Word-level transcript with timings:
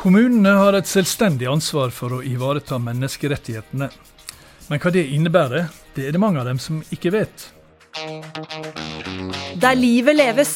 Kommunene 0.00 0.54
har 0.56 0.72
et 0.78 0.88
selvstendig 0.88 1.44
ansvar 1.50 1.90
for 1.92 2.14
å 2.16 2.18
ivareta 2.24 2.78
menneskerettighetene. 2.80 3.90
Men 4.70 4.80
hva 4.80 4.92
det 4.94 5.02
innebærer, 5.12 5.66
det 5.92 6.06
er 6.08 6.14
det 6.16 6.22
mange 6.22 6.40
av 6.40 6.46
dem 6.48 6.56
som 6.56 6.78
ikke 6.88 7.12
vet. 7.12 7.44
Der 9.60 9.76
livet 9.76 10.16
leves, 10.16 10.54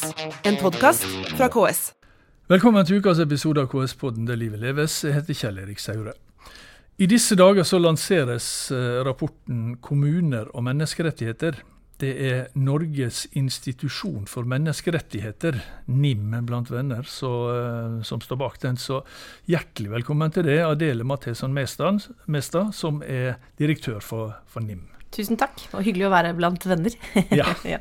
en 0.49 0.57
podkast 0.57 1.05
fra 1.35 1.51
KS. 1.53 1.91
Velkommen 2.49 2.89
til 2.89 3.03
ukas 3.03 3.21
episode 3.21 3.61
av 3.61 3.69
KS-podden 3.69 4.25
Der 4.25 4.41
livet 4.41 4.65
leves. 4.65 5.03
Jeg 5.05 5.13
heter 5.19 5.37
Kjell 5.37 5.61
Erik 5.61 5.83
Saure. 5.83 6.17
I 6.97 7.05
disse 7.05 7.37
dager 7.37 7.69
så 7.69 7.77
lanseres 7.77 8.71
eh, 8.73 9.03
rapporten 9.05 9.77
'Kommuner 9.77 10.49
og 10.55 10.65
menneskerettigheter'. 10.65 11.61
Det 12.01 12.11
er 12.27 12.39
Norges 12.59 13.21
institusjon 13.39 14.25
for 14.27 14.47
menneskerettigheter, 14.51 15.61
NIM 15.87 16.33
blant 16.47 16.67
venner, 16.71 17.07
så, 17.07 17.31
uh, 17.47 18.01
som 18.03 18.19
står 18.23 18.39
bak 18.41 18.59
den. 18.65 18.75
Så 18.75 18.99
hjertelig 19.47 19.93
velkommen 19.93 20.33
til 20.35 20.47
det, 20.49 20.59
Adele 20.65 21.07
Matheson 21.07 21.55
Mestad, 21.55 22.73
som 22.75 22.99
er 23.05 23.39
direktør 23.61 24.03
for, 24.03 24.35
for, 24.51 24.65
NIM. 24.65 24.83
Tusen 25.15 25.39
takk, 25.39 25.69
og 25.71 25.85
hyggelig 25.87 26.09
å 26.09 26.13
være 26.17 26.35
blant 26.35 26.67
venner. 26.67 26.99
ja. 27.31 27.47
ja. 27.77 27.79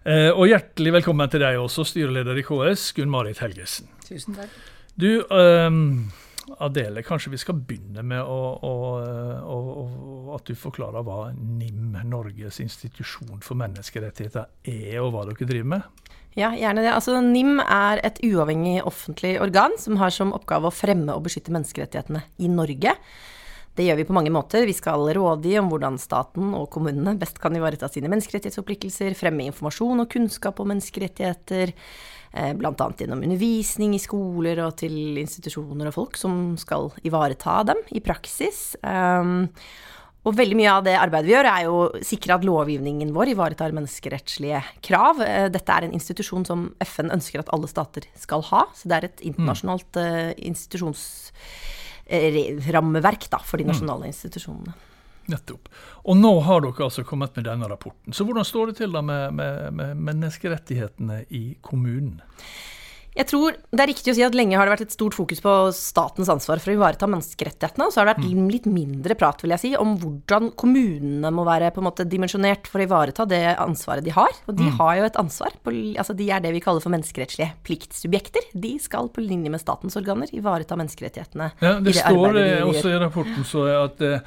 Eh, 0.00 0.30
og 0.32 0.48
hjertelig 0.48 0.94
velkommen 1.00 1.28
til 1.32 1.42
deg 1.44 1.58
også, 1.60 1.84
styreleder 1.88 2.38
i 2.40 2.44
KS, 2.44 2.90
Gunn 2.96 3.12
Marit 3.12 3.40
Helgesen. 3.44 3.88
Tusen 4.06 4.36
takk. 4.36 4.52
Du, 5.00 5.24
um, 5.32 6.10
Adele, 6.58 7.02
kanskje 7.06 7.32
vi 7.34 7.40
skal 7.40 7.58
begynne 7.66 8.02
med 8.06 8.20
å, 8.20 8.38
å, 8.66 8.72
å, 9.46 9.56
at 10.34 10.48
du 10.48 10.58
forklarer 10.58 11.04
hva 11.06 11.30
NIM, 11.36 11.94
Norges 12.10 12.60
institusjon 12.64 13.42
for 13.44 13.58
menneskerettigheter, 13.60 14.50
er, 14.64 14.98
og 15.02 15.12
hva 15.14 15.26
dere 15.28 15.48
driver 15.48 15.72
med? 15.76 16.06
Ja, 16.38 16.52
gjerne 16.54 16.84
det. 16.84 16.92
Altså, 16.94 17.16
NIM 17.24 17.58
er 17.64 18.02
et 18.06 18.20
uavhengig 18.22 18.80
offentlig 18.86 19.34
organ 19.42 19.74
som 19.82 19.98
har 19.98 20.14
som 20.14 20.34
oppgave 20.36 20.70
å 20.70 20.74
fremme 20.74 21.14
og 21.16 21.24
beskytte 21.26 21.54
menneskerettighetene 21.54 22.22
i 22.38 22.50
Norge. 22.52 22.94
Det 23.74 23.86
gjør 23.86 24.00
vi 24.00 24.06
på 24.06 24.14
mange 24.14 24.32
måter. 24.34 24.66
Vi 24.66 24.74
skal 24.76 25.08
rådgi 25.16 25.56
om 25.60 25.70
hvordan 25.70 25.98
staten 26.02 26.54
og 26.58 26.68
kommunene 26.74 27.16
best 27.18 27.38
kan 27.42 27.54
ivareta 27.56 27.88
sine 27.90 28.10
menneskerettighetsforpliktelser, 28.12 29.14
fremme 29.18 29.46
informasjon 29.50 30.04
og 30.04 30.10
kunnskap 30.10 30.62
om 30.62 30.70
menneskerettigheter, 30.72 31.74
bl.a. 32.30 32.90
gjennom 32.98 33.24
undervisning 33.26 33.94
i 33.96 34.02
skoler 34.02 34.60
og 34.62 34.76
til 34.82 35.18
institusjoner 35.18 35.86
og 35.90 35.96
folk 35.96 36.14
som 36.20 36.54
skal 36.60 36.92
ivareta 37.06 37.62
dem 37.66 37.78
i 37.90 38.00
praksis. 38.04 38.76
Um, 38.86 39.48
og 40.20 40.34
veldig 40.36 40.52
mye 40.58 40.68
av 40.68 40.82
det 40.84 40.98
arbeidet 41.00 41.30
vi 41.30 41.32
gjør, 41.32 41.46
er 41.48 41.62
jo 41.64 41.76
å 41.78 41.96
sikre 42.04 42.34
at 42.36 42.44
lovgivningen 42.44 43.14
vår 43.16 43.32
ivaretar 43.32 43.72
menneskerettslige 43.76 44.60
krav. 44.84 45.20
Eh, 45.24 45.48
dette 45.52 45.72
er 45.72 45.82
en 45.86 45.94
institusjon 45.96 46.44
som 46.44 46.76
FN 46.84 47.10
ønsker 47.14 47.40
at 47.40 47.48
alle 47.56 47.68
stater 47.70 48.02
skal 48.20 48.42
ha, 48.50 48.62
så 48.76 48.88
det 48.90 48.96
er 48.98 49.04
et 49.08 49.20
internasjonalt 49.32 49.92
uh, 49.96 50.32
institusjonsrammeverk 50.50 53.22
for 53.48 53.56
de 53.56 53.64
mm. 53.64 53.70
nasjonale 53.72 54.04
institusjonene. 54.12 54.72
Nettopp. 55.30 55.70
Og 56.10 56.18
nå 56.18 56.32
har 56.46 56.64
dere 56.64 56.88
altså 56.88 57.04
kommet 57.06 57.36
med 57.38 57.46
denne 57.46 57.68
rapporten. 57.70 58.16
Så 58.16 58.26
hvordan 58.26 58.46
står 58.46 58.70
det 58.70 58.80
til 58.80 58.96
da 58.96 59.04
med, 59.04 59.36
med, 59.38 59.70
med 59.76 60.02
menneskerettighetene 60.10 61.22
i 61.30 61.44
kommunen? 61.64 62.20
Jeg 63.10 63.26
tror 63.26 63.56
det 63.74 63.82
er 63.82 63.90
riktig 63.90 64.12
å 64.12 64.14
si 64.14 64.22
at 64.22 64.36
lenge 64.38 64.54
har 64.54 64.68
det 64.68 64.72
vært 64.76 64.84
et 64.84 64.94
stort 64.94 65.16
fokus 65.18 65.40
på 65.42 65.52
statens 65.74 66.28
ansvar 66.30 66.60
for 66.62 66.70
å 66.70 66.76
ivareta 66.76 67.08
menneskerettighetene. 67.10 67.88
Og 67.88 67.92
så 67.92 68.00
har 68.00 68.06
det 68.06 68.12
vært 68.14 68.28
mm. 68.28 68.50
litt 68.54 68.68
mindre 68.70 69.16
prat, 69.18 69.42
vil 69.42 69.54
jeg 69.56 69.62
si, 69.64 69.70
om 69.78 69.96
hvordan 69.98 70.52
kommunene 70.60 71.32
må 71.34 71.44
være 71.48 71.72
på 71.74 71.82
en 71.82 71.88
måte 71.88 72.06
dimensjonert 72.06 72.70
for 72.70 72.78
å 72.78 72.86
ivareta 72.86 73.26
det 73.28 73.42
ansvaret 73.56 74.06
de 74.06 74.14
har. 74.14 74.30
Og 74.46 74.54
de 74.54 74.68
mm. 74.68 74.76
har 74.78 75.00
jo 75.00 75.08
et 75.08 75.18
ansvar. 75.24 75.56
På, 75.58 75.74
altså 75.74 76.14
de 76.20 76.28
er 76.30 76.44
det 76.44 76.54
vi 76.54 76.62
kaller 76.62 76.84
for 76.84 76.94
menneskerettslige 76.94 77.50
pliktsubjekter. 77.66 78.46
De 78.54 78.76
skal 78.82 79.10
på 79.10 79.24
linje 79.26 79.50
med 79.50 79.62
statens 79.62 79.98
organer 79.98 80.30
ivareta 80.36 80.78
menneskerettighetene. 80.78 81.50
Ja, 81.58 81.74
det, 81.80 81.90
det 81.90 81.98
står 81.98 82.38
det 82.38 82.46
også 82.62 82.94
i 82.94 83.02
rapporten 83.02 83.48
så 83.48 83.66
at 83.74 84.06
eh, 84.06 84.22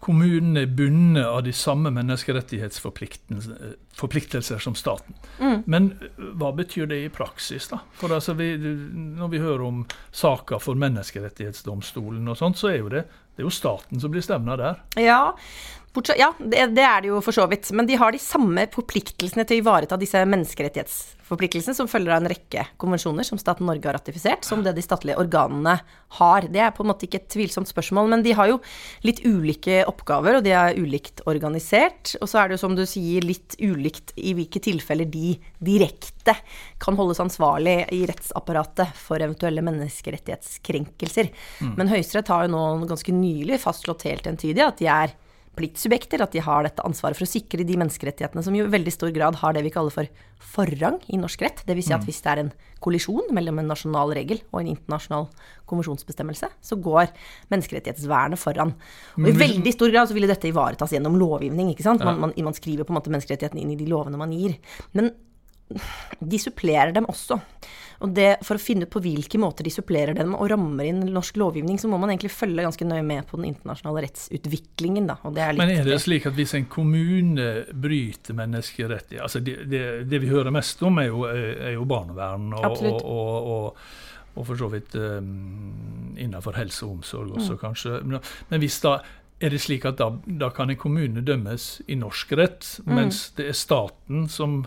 kommunene 0.00 0.60
er 0.62 0.66
bundet 0.78 1.26
av 1.26 1.42
de 1.46 1.52
samme 1.52 1.90
menneskerettighetsforpliktelser 1.94 4.58
som 4.62 4.74
staten. 4.78 5.14
Mm. 5.40 5.62
Men 5.66 5.92
eh, 5.98 6.04
hva 6.38 6.52
betyr 6.56 6.86
det 6.90 6.98
i 7.04 7.12
praksis, 7.12 7.68
da? 7.72 7.78
For 7.98 8.08
altså 8.14 8.32
vi, 8.38 8.48
Når 8.58 9.28
vi 9.32 9.38
hører 9.42 9.64
om 9.66 9.86
saker 10.10 10.58
for 10.62 10.74
Menneskerettighetsdomstolen 10.78 12.28
og 12.28 12.36
sånt, 12.38 12.58
så 12.60 12.66
er 12.72 12.78
jo 12.78 12.88
det, 12.92 13.02
det 13.34 13.40
er 13.42 13.46
jo 13.48 13.54
staten 13.54 14.00
som 14.00 14.10
blir 14.14 14.24
stevna 14.24 14.56
der. 14.58 14.74
Ja, 15.00 15.34
Bortsett, 15.98 16.18
ja, 16.20 16.28
det, 16.38 16.66
det, 16.76 16.82
er 16.86 17.00
det 17.02 17.08
jo 17.10 17.18
for 17.18 17.34
så 17.34 17.42
vidt. 17.50 17.72
Men 17.74 17.88
de 17.88 17.96
har 17.98 18.14
de 18.14 18.20
samme 18.22 18.68
forpliktelsene 18.70 19.42
til 19.42 19.58
å 19.58 19.62
ivareta 19.64 19.96
disse 19.98 20.20
menneskerettighetsforpliktelsene 20.30 21.74
som 21.74 21.90
følger 21.90 22.14
av 22.14 22.22
en 22.22 22.30
rekke 22.30 22.62
konvensjoner 22.78 23.26
som 23.26 23.40
staten 23.40 23.66
Norge 23.66 23.88
har 23.88 23.98
ratifisert, 23.98 24.46
som 24.46 24.62
det 24.62 24.76
de 24.76 24.84
statlige 24.84 25.18
organene 25.18 25.74
har. 26.20 26.46
Det 26.54 26.62
er 26.62 26.70
på 26.76 26.86
en 26.86 26.92
måte 26.92 27.08
ikke 27.08 27.18
et 27.24 27.28
tvilsomt 27.34 27.66
spørsmål, 27.72 28.12
men 28.14 28.22
de 28.22 28.36
har 28.38 28.52
jo 28.52 28.60
litt 29.02 29.24
ulike 29.26 29.82
oppgaver, 29.90 30.38
og 30.38 30.46
de 30.46 30.54
er 30.54 30.78
ulikt 30.78 31.26
organisert. 31.26 32.14
Og 32.22 32.30
så 32.30 32.44
er 32.44 32.46
det 32.46 32.60
jo 32.60 32.62
som 32.68 32.78
du 32.78 32.86
sier 32.86 33.26
litt 33.26 33.58
ulikt 33.58 34.14
i 34.22 34.38
hvilke 34.38 34.62
tilfeller 34.62 35.10
de 35.10 35.34
direkte 35.58 36.38
kan 36.78 36.94
holdes 36.94 37.26
ansvarlig 37.26 37.80
i 37.96 38.04
rettsapparatet 38.06 38.94
for 39.02 39.18
eventuelle 39.18 39.66
menneskerettighetskrenkelser. 39.66 41.34
Mm. 41.58 41.74
Men 41.74 41.90
Høyesterett 41.90 42.30
har 42.30 42.46
jo 42.46 42.54
nå 42.54 42.68
ganske 42.86 43.18
nylig 43.24 43.64
fastslått 43.66 44.06
helt 44.06 44.30
entydig 44.30 44.62
at 44.62 44.78
de 44.78 44.94
er 44.94 45.18
pliktsubjekter, 45.58 46.22
at 46.24 46.34
de 46.34 46.42
har 46.44 46.64
dette 46.66 46.84
ansvaret 46.86 47.18
for 47.18 47.26
å 47.26 47.30
sikre 47.30 47.66
de 47.66 47.76
menneskerettighetene 47.80 48.44
som 48.46 48.56
jo 48.56 48.66
i 48.66 48.72
veldig 48.72 48.94
stor 48.94 49.12
grad 49.14 49.38
har 49.42 49.56
det 49.56 49.64
vi 49.66 49.72
kaller 49.74 49.94
for 49.94 50.08
forrang 50.38 50.98
i 51.10 51.18
norsk 51.20 51.42
rett. 51.44 51.62
Dvs. 51.66 51.88
Si 51.88 51.94
at 51.94 52.04
mm. 52.04 52.08
hvis 52.08 52.22
det 52.24 52.32
er 52.32 52.42
en 52.44 52.50
kollisjon 52.84 53.32
mellom 53.34 53.58
en 53.60 53.70
nasjonal 53.72 54.14
regel 54.16 54.40
og 54.52 54.60
en 54.62 54.72
internasjonal 54.72 55.28
konvensjonsbestemmelse, 55.68 56.50
så 56.62 56.78
går 56.80 57.10
menneskerettighetsvernet 57.52 58.40
foran. 58.40 58.74
Og 59.18 59.30
i 59.30 59.36
veldig 59.36 59.74
stor 59.74 59.92
grad 59.94 60.10
så 60.10 60.16
ville 60.16 60.30
dette 60.30 60.50
ivaretas 60.50 60.94
gjennom 60.94 61.18
lovgivning. 61.20 61.74
ikke 61.74 61.86
sant? 61.86 62.04
Man, 62.06 62.22
man, 62.22 62.36
man 62.36 62.56
skriver 62.56 62.86
på 62.86 62.94
en 62.94 63.00
måte 63.00 63.12
menneskerettighetene 63.12 63.64
inn 63.64 63.74
i 63.74 63.80
de 63.80 63.90
lovene 63.90 64.20
man 64.20 64.34
gir. 64.34 64.56
Men 64.96 65.12
de 66.20 66.40
supplerer 66.40 66.92
dem 66.96 67.08
også. 67.10 67.38
Og 67.98 68.12
det, 68.14 68.28
For 68.46 68.58
å 68.58 68.62
finne 68.62 68.86
ut 68.86 68.92
på 68.92 69.02
hvilke 69.02 69.40
måter 69.42 69.66
de 69.66 69.72
supplerer 69.74 70.14
dem 70.14 70.36
og 70.36 70.46
rammer 70.52 70.86
inn 70.86 71.00
norsk 71.10 71.38
lovgivning, 71.40 71.80
så 71.82 71.90
må 71.90 71.98
man 71.98 72.12
egentlig 72.12 72.30
følge 72.30 72.62
ganske 72.62 72.86
nøye 72.86 73.04
med 73.06 73.26
på 73.26 73.40
den 73.40 73.48
internasjonale 73.50 74.04
rettsutviklingen. 74.06 75.10
Er 75.10 75.58
Men 75.58 75.72
er 75.74 75.88
det 75.88 75.98
slik 76.04 76.28
at 76.30 76.36
hvis 76.38 76.54
en 76.54 76.68
kommune 76.70 77.48
bryter 77.74 78.38
menneskerettigheter 78.38 79.24
altså 79.24 79.42
det, 79.42 79.56
det, 79.70 79.82
det, 80.10 80.20
vi 80.22 80.30
hører 80.30 80.54
mest 80.54 80.82
om, 80.86 81.00
er 81.02 81.10
jo, 81.10 81.24
er 81.26 81.74
jo 81.74 81.86
barnevern 81.90 82.52
og, 82.54 82.84
og, 82.86 83.02
og, 83.02 83.88
og, 84.36 84.42
for 84.46 84.58
så 84.60 84.68
vidt 84.70 84.94
um, 84.94 86.14
innenfor 86.18 86.54
helse 86.58 86.86
og 86.86 87.00
omsorg 87.00 87.34
også, 87.34 87.56
mm. 87.56 87.62
kanskje. 87.64 88.02
Men, 88.04 88.22
men 88.52 88.62
hvis 88.62 88.78
da 88.84 89.00
er 89.38 89.54
det 89.54 89.60
slik 89.62 89.86
at 89.86 89.98
da, 89.98 90.12
da, 90.26 90.50
kan 90.54 90.70
en 90.70 90.78
kommune 90.78 91.22
dømmes 91.26 91.80
i 91.86 91.98
norsk 91.98 92.32
rett, 92.38 92.70
mm. 92.84 92.94
mens 92.94 93.20
det 93.38 93.50
er 93.50 93.58
staten 93.58 94.26
som 94.30 94.62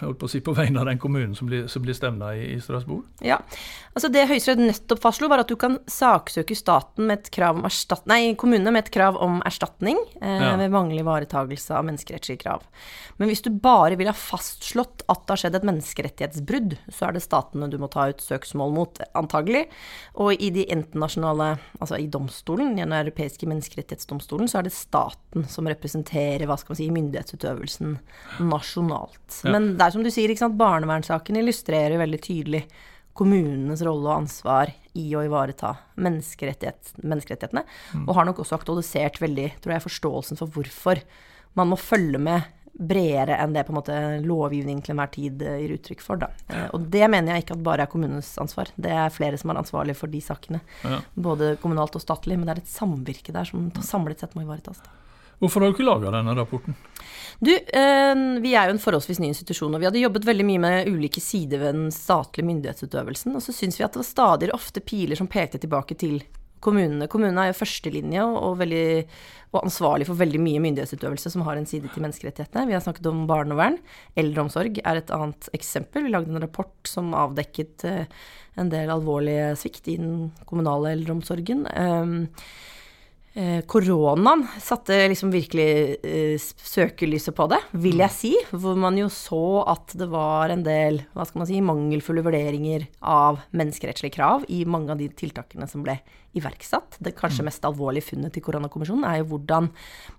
holdt 0.00 0.18
på 0.20 0.28
å 0.28 0.30
si, 0.30 0.40
på 0.44 0.54
vegne 0.56 0.80
av 0.82 0.88
den 0.88 1.00
kommunen 1.02 1.34
som 1.38 1.48
blir, 1.50 1.66
som 1.70 1.84
blir 1.84 1.96
stevna 1.96 2.32
i, 2.36 2.46
i, 2.54 2.60
Strasbourg? 2.62 3.04
Ja. 3.24 3.40
Altså 3.94 4.10
Det 4.12 4.26
Høyesterett 4.30 4.62
nettopp 4.62 5.02
fastslo, 5.02 5.28
var 5.30 5.42
at 5.42 5.50
du 5.50 5.56
kan 5.60 5.78
saksøke 5.90 6.56
staten 6.58 7.08
med 7.08 7.22
et 7.22 7.30
krav 7.34 7.58
om 7.58 7.66
nei, 8.10 8.20
kommunene 8.38 8.72
med 8.74 8.84
et 8.84 8.92
krav 8.94 9.18
om 9.22 9.40
erstatning 9.46 9.98
eh, 10.20 10.42
ja. 10.42 10.54
ved 10.60 10.74
manglende 10.74 11.04
ivaretakelse 11.04 11.76
av 11.78 11.86
menneskerettslige 11.88 12.42
krav. 12.44 12.64
Men 13.20 13.30
hvis 13.30 13.44
du 13.44 13.50
bare 13.54 13.98
vil 13.98 14.10
ha 14.10 14.16
fastslått 14.16 15.04
at 15.06 15.22
det 15.22 15.34
har 15.34 15.42
skjedd 15.44 15.58
et 15.60 15.66
menneskerettighetsbrudd, 15.68 16.76
så 16.90 17.08
er 17.08 17.16
det 17.16 17.24
statene 17.24 17.70
du 17.70 17.78
må 17.80 17.88
ta 17.92 18.08
ut 18.10 18.24
søksmål 18.24 18.74
mot, 18.74 19.02
antagelig. 19.14 19.66
Og 20.18 20.34
i 20.34 20.50
de 20.54 20.66
internasjonale, 20.74 21.52
altså 21.78 22.00
i 22.00 22.08
domstolen, 22.10 22.74
i 22.74 22.82
den 22.82 22.96
europeiske 22.96 23.48
menneskerettighetsdomstolen, 23.50 24.50
så 24.50 24.60
er 24.60 24.68
det 24.68 24.74
staten 24.74 25.46
som 25.50 25.70
representerer 25.70 26.48
hva 26.50 26.58
skal 26.58 26.74
man 26.74 26.80
si, 26.80 26.90
myndighetsutøvelsen 26.94 27.94
nasjonalt. 28.50 29.22
Ja. 29.44 29.54
Men 29.54 29.74
det 29.78 29.86
er 29.86 29.94
som 29.94 30.02
du 30.06 30.10
sier, 30.10 30.32
ikke 30.32 30.46
sant? 30.46 30.58
barnevernssaken 30.58 31.38
illustrerer 31.40 31.98
veldig 31.98 32.20
tydelig 32.22 32.64
kommunenes 33.14 33.82
rolle 33.86 34.08
og 34.10 34.24
ansvar 34.24 34.72
i 34.98 35.06
å 35.16 35.22
ivareta 35.26 35.74
menneskerettighet, 36.02 36.96
menneskerettighetene. 37.02 37.64
Mm. 37.94 38.04
Og 38.08 38.18
har 38.18 38.28
nok 38.28 38.42
også 38.42 38.58
aktualisert 38.58 39.20
veldig 39.22 39.48
tror 39.62 39.76
jeg, 39.76 39.86
forståelsen 39.86 40.40
for 40.40 40.54
hvorfor 40.54 41.02
man 41.58 41.70
må 41.70 41.78
følge 41.78 42.20
med 42.22 42.50
bredere 42.74 43.36
enn 43.38 43.52
det 43.54 43.62
på 43.66 43.70
en 43.70 43.78
måte 43.78 43.96
lovgivning 44.24 44.80
til 44.82 44.94
enhver 44.94 45.12
tid 45.14 45.42
eh, 45.46 45.60
gir 45.62 45.76
uttrykk 45.76 46.02
for. 46.02 46.18
Da. 46.18 46.30
Ja. 46.50 46.64
og 46.74 46.88
det 46.90 47.06
mener 47.06 47.34
jeg 47.34 47.44
ikke 47.44 47.54
at 47.54 47.62
bare 47.68 47.86
er 47.86 47.92
kommunenes 47.92 48.32
ansvar. 48.42 48.72
Det 48.74 48.90
er 48.90 49.14
flere 49.14 49.38
som 49.38 49.52
er 49.52 49.60
ansvarlig 49.62 49.94
for 49.98 50.10
de 50.10 50.22
sakene. 50.24 50.60
Ja. 50.82 50.98
Både 51.14 51.54
kommunalt 51.62 51.94
og 51.94 52.02
statlig. 52.02 52.38
Men 52.38 52.50
det 52.50 52.56
er 52.56 52.64
et 52.64 52.74
samvirke 52.74 53.34
der 53.34 53.46
som 53.46 53.70
samlet 53.78 54.24
sett 54.24 54.34
må 54.34 54.42
ivaretas. 54.42 54.82
Da. 54.82 55.03
Hvorfor 55.42 55.62
har 55.62 55.70
du 55.70 55.76
ikke 55.76 55.86
laga 55.88 56.12
denne 56.14 56.36
rapporten? 56.38 56.76
Du, 57.42 57.50
eh, 57.50 58.14
vi 58.40 58.54
er 58.54 58.68
jo 58.68 58.76
en 58.76 58.82
forholdsvis 58.82 59.20
ny 59.20 59.32
institusjon, 59.32 59.74
og 59.74 59.82
vi 59.82 59.88
hadde 59.88 60.02
jobbet 60.02 60.28
veldig 60.28 60.46
mye 60.46 60.62
med 60.62 60.88
ulike 60.92 61.22
sider 61.22 61.60
ved 61.60 61.76
den 61.76 61.90
statlige 61.94 62.46
myndighetsutøvelsen. 62.46 63.34
Og 63.34 63.42
så 63.44 63.54
syns 63.54 63.80
vi 63.80 63.86
at 63.86 63.94
det 63.94 64.04
var 64.04 64.10
stadig 64.10 64.54
ofte 64.54 64.82
piler 64.84 65.18
som 65.18 65.30
pekte 65.30 65.60
tilbake 65.62 65.98
til 65.98 66.20
kommunene. 66.64 67.08
Kommunene 67.10 67.44
er 67.44 67.52
jo 67.52 67.58
førstelinje 67.58 68.24
og, 68.24 68.62
og 68.62 69.60
ansvarlig 69.60 70.06
for 70.08 70.20
veldig 70.20 70.40
mye 70.42 70.62
myndighetsutøvelse 70.64 71.32
som 71.34 71.44
har 71.46 71.58
en 71.60 71.68
side 71.68 71.90
til 71.92 72.04
menneskerettighetene. 72.04 72.68
Vi 72.70 72.76
har 72.76 72.84
snakket 72.84 73.10
om 73.10 73.26
barnevern. 73.30 73.76
Eldreomsorg 74.20 74.80
er 74.80 75.00
et 75.00 75.12
annet 75.14 75.50
eksempel. 75.56 76.06
Vi 76.06 76.14
lagde 76.14 76.32
en 76.32 76.42
rapport 76.42 76.72
som 76.88 77.12
avdekket 77.18 77.84
uh, 77.90 78.06
en 78.60 78.70
del 78.72 78.92
alvorlige 78.94 79.52
svikt 79.60 79.90
i 79.92 79.98
den 80.00 80.30
kommunale 80.48 80.94
eldreomsorgen. 80.96 81.66
Eh, 83.36 83.64
koronaen 83.66 84.44
satte 84.62 84.94
liksom 85.10 85.32
virkelig 85.34 85.96
eh, 86.06 86.36
søkelyset 86.38 87.34
på 87.34 87.48
det, 87.50 87.58
vil 87.82 87.98
jeg 87.98 88.14
si. 88.14 88.30
Hvor 88.52 88.78
man 88.78 88.94
jo 89.00 89.08
så 89.10 89.64
at 89.72 89.96
det 89.98 90.06
var 90.12 90.54
en 90.54 90.62
del 90.62 91.00
hva 91.16 91.26
skal 91.26 91.42
man 91.42 91.48
si, 91.50 91.58
mangelfulle 91.58 92.22
vurderinger 92.22 92.86
av 93.02 93.42
menneskerettslige 93.50 94.14
krav 94.14 94.46
i 94.54 94.62
mange 94.70 94.94
av 94.94 95.02
de 95.02 95.10
tiltakene 95.10 95.66
som 95.70 95.82
ble 95.82 95.98
iverksatt. 96.38 97.00
Det 97.02 97.16
kanskje 97.18 97.42
mm. 97.42 97.50
mest 97.50 97.66
alvorlige 97.66 98.12
funnet 98.12 98.34
til 98.34 98.46
koronakommisjonen 98.46 99.06
er 99.10 99.20
jo 99.20 99.32
hvordan 99.32 99.72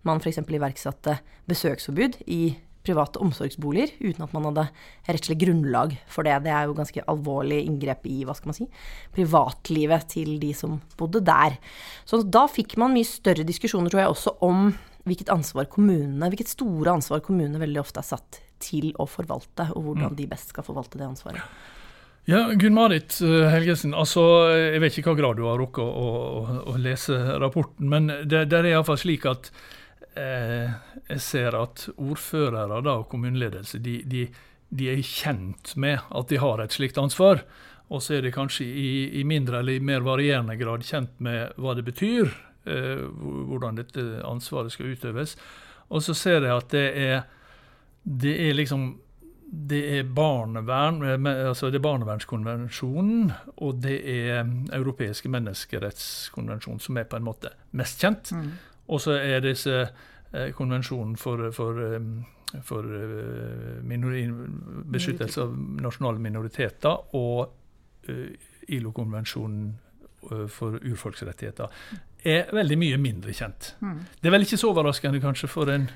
man 0.08 0.20
f.eks. 0.20 0.44
iverksatte 0.44 1.16
besøksforbud 1.48 2.20
i 2.28 2.42
private 2.86 3.22
omsorgsboliger 3.24 3.94
uten 4.00 4.26
at 4.26 4.34
man 4.36 4.48
hadde 4.50 4.68
rettslig 5.10 5.40
grunnlag 5.44 5.96
for 6.12 6.28
det. 6.28 6.38
Det 6.46 6.54
er 6.54 6.70
jo 6.70 6.78
ganske 6.78 7.06
alvorlig 7.12 7.64
inngrep 7.66 8.08
i 8.10 8.24
hva 8.28 8.36
skal 8.38 8.52
man 8.52 8.60
si, 8.60 8.68
privatlivet 9.16 10.10
til 10.16 10.36
de 10.42 10.54
som 10.58 10.80
bodde 11.00 11.24
der. 11.26 11.58
Så 12.08 12.24
da 12.24 12.46
fikk 12.52 12.78
man 12.82 12.96
mye 12.96 13.08
større 13.08 13.48
diskusjoner, 13.48 13.92
tror 13.92 14.06
jeg, 14.06 14.16
også 14.16 14.36
om 14.46 14.68
hvilket 15.06 15.30
ansvar 15.34 15.70
kommunene, 15.70 16.32
hvilket 16.32 16.50
store 16.50 16.96
ansvar 16.98 17.22
kommunene 17.26 17.62
veldig 17.62 17.82
ofte 17.82 18.02
er 18.02 18.10
satt 18.10 18.42
til 18.64 18.92
å 19.02 19.06
forvalte, 19.10 19.70
og 19.76 19.90
hvordan 19.90 20.14
mm. 20.14 20.18
de 20.18 20.28
best 20.32 20.54
skal 20.54 20.66
forvalte 20.66 20.98
det 20.98 21.08
ansvaret. 21.08 21.44
Ja, 22.26 22.48
Gunn-Marit 22.58 23.20
eh, 23.22 23.44
Helgesen, 23.54 23.94
altså, 23.94 24.24
jeg 24.50 24.82
vet 24.82 24.96
ikke 24.98 25.12
hva 25.12 25.20
grad 25.20 25.38
du 25.38 25.44
har 25.46 25.60
rukket 25.62 25.86
å, 25.86 26.06
å, 26.10 26.62
å, 26.74 26.78
lese 26.82 27.20
rapporten, 27.42 27.86
men 27.92 28.10
det, 28.26 28.48
det 28.50 28.58
er 28.58 28.72
iallfall 28.72 28.98
slik 28.98 29.28
at 29.30 29.52
jeg 30.16 31.22
ser 31.22 31.56
at 31.60 31.88
ordførere 31.98 32.82
da, 32.82 32.98
og 33.02 33.10
kommuneledelse 33.12 33.82
de, 33.84 33.98
de, 34.08 34.26
de, 34.70 34.90
er 34.94 35.02
kjent 35.04 35.76
med 35.76 36.00
at 36.16 36.32
de 36.32 36.40
har 36.40 36.64
et 36.64 36.76
slikt 36.76 37.00
ansvar. 37.02 37.44
Og 37.94 38.02
så 38.02 38.18
er 38.18 38.26
de 38.26 38.34
kanskje 38.34 38.66
i, 38.66 38.90
i, 39.20 39.24
mindre 39.28 39.60
eller 39.62 39.78
i 39.78 39.84
mer 39.84 40.06
varierende 40.06 40.58
grad 40.58 40.86
kjent 40.88 41.20
med 41.24 41.54
hva 41.62 41.76
det 41.78 41.86
betyr, 41.86 42.32
eh, 42.66 43.04
hvordan 43.06 43.78
dette 43.78 44.06
ansvaret 44.26 44.74
skal 44.74 44.96
utøves. 44.96 45.36
Og 45.94 46.02
så 46.02 46.16
ser 46.18 46.42
jeg 46.42 46.56
at 46.56 46.72
det 46.74 46.86
er, 46.98 47.20
det 48.04 48.38
er 48.48 48.58
liksom 48.58 48.94
det 49.46 49.82
er, 50.00 50.04
barnevern, 50.04 51.04
eh, 51.06 51.48
altså 51.48 51.70
det 51.70 51.80
er 51.80 51.86
barnevernskonvensjonen 51.86 53.30
og 53.62 53.84
det 53.84 54.00
er 54.10 54.48
europeiske 54.74 55.30
menneskerettskonvensjon 55.32 56.82
som 56.82 56.98
er 56.98 57.06
på 57.10 57.20
en 57.20 57.28
måte 57.28 57.54
mest 57.78 58.02
kjent. 58.02 58.34
Mm. 58.34 58.50
Og 58.88 59.02
så 59.02 59.18
er 59.18 59.44
disse 59.46 59.76
eh, 59.82 60.52
konvensjonen 60.56 61.16
for, 61.18 61.50
for, 61.56 61.80
eh, 61.82 62.60
for 62.66 62.90
eh, 62.98 63.96
beskyttelse 64.94 65.46
av 65.46 65.56
nasjonale 65.82 66.22
minoriteter 66.22 67.16
og 67.18 67.62
ILO-konvensjonen 68.70 69.72
for 70.50 70.78
urfolksrettigheter 70.78 71.70
er 72.26 72.50
veldig 72.54 72.78
mye 72.82 72.98
mindre 73.02 73.34
kjent. 73.34 73.72
Mm. 73.82 74.00
Det 74.22 74.30
er 74.30 74.34
vel 74.34 74.46
ikke 74.46 74.60
så 74.62 74.70
overraskende 74.72 75.22
kanskje 75.22 75.50
for 75.50 75.70
en 75.74 75.88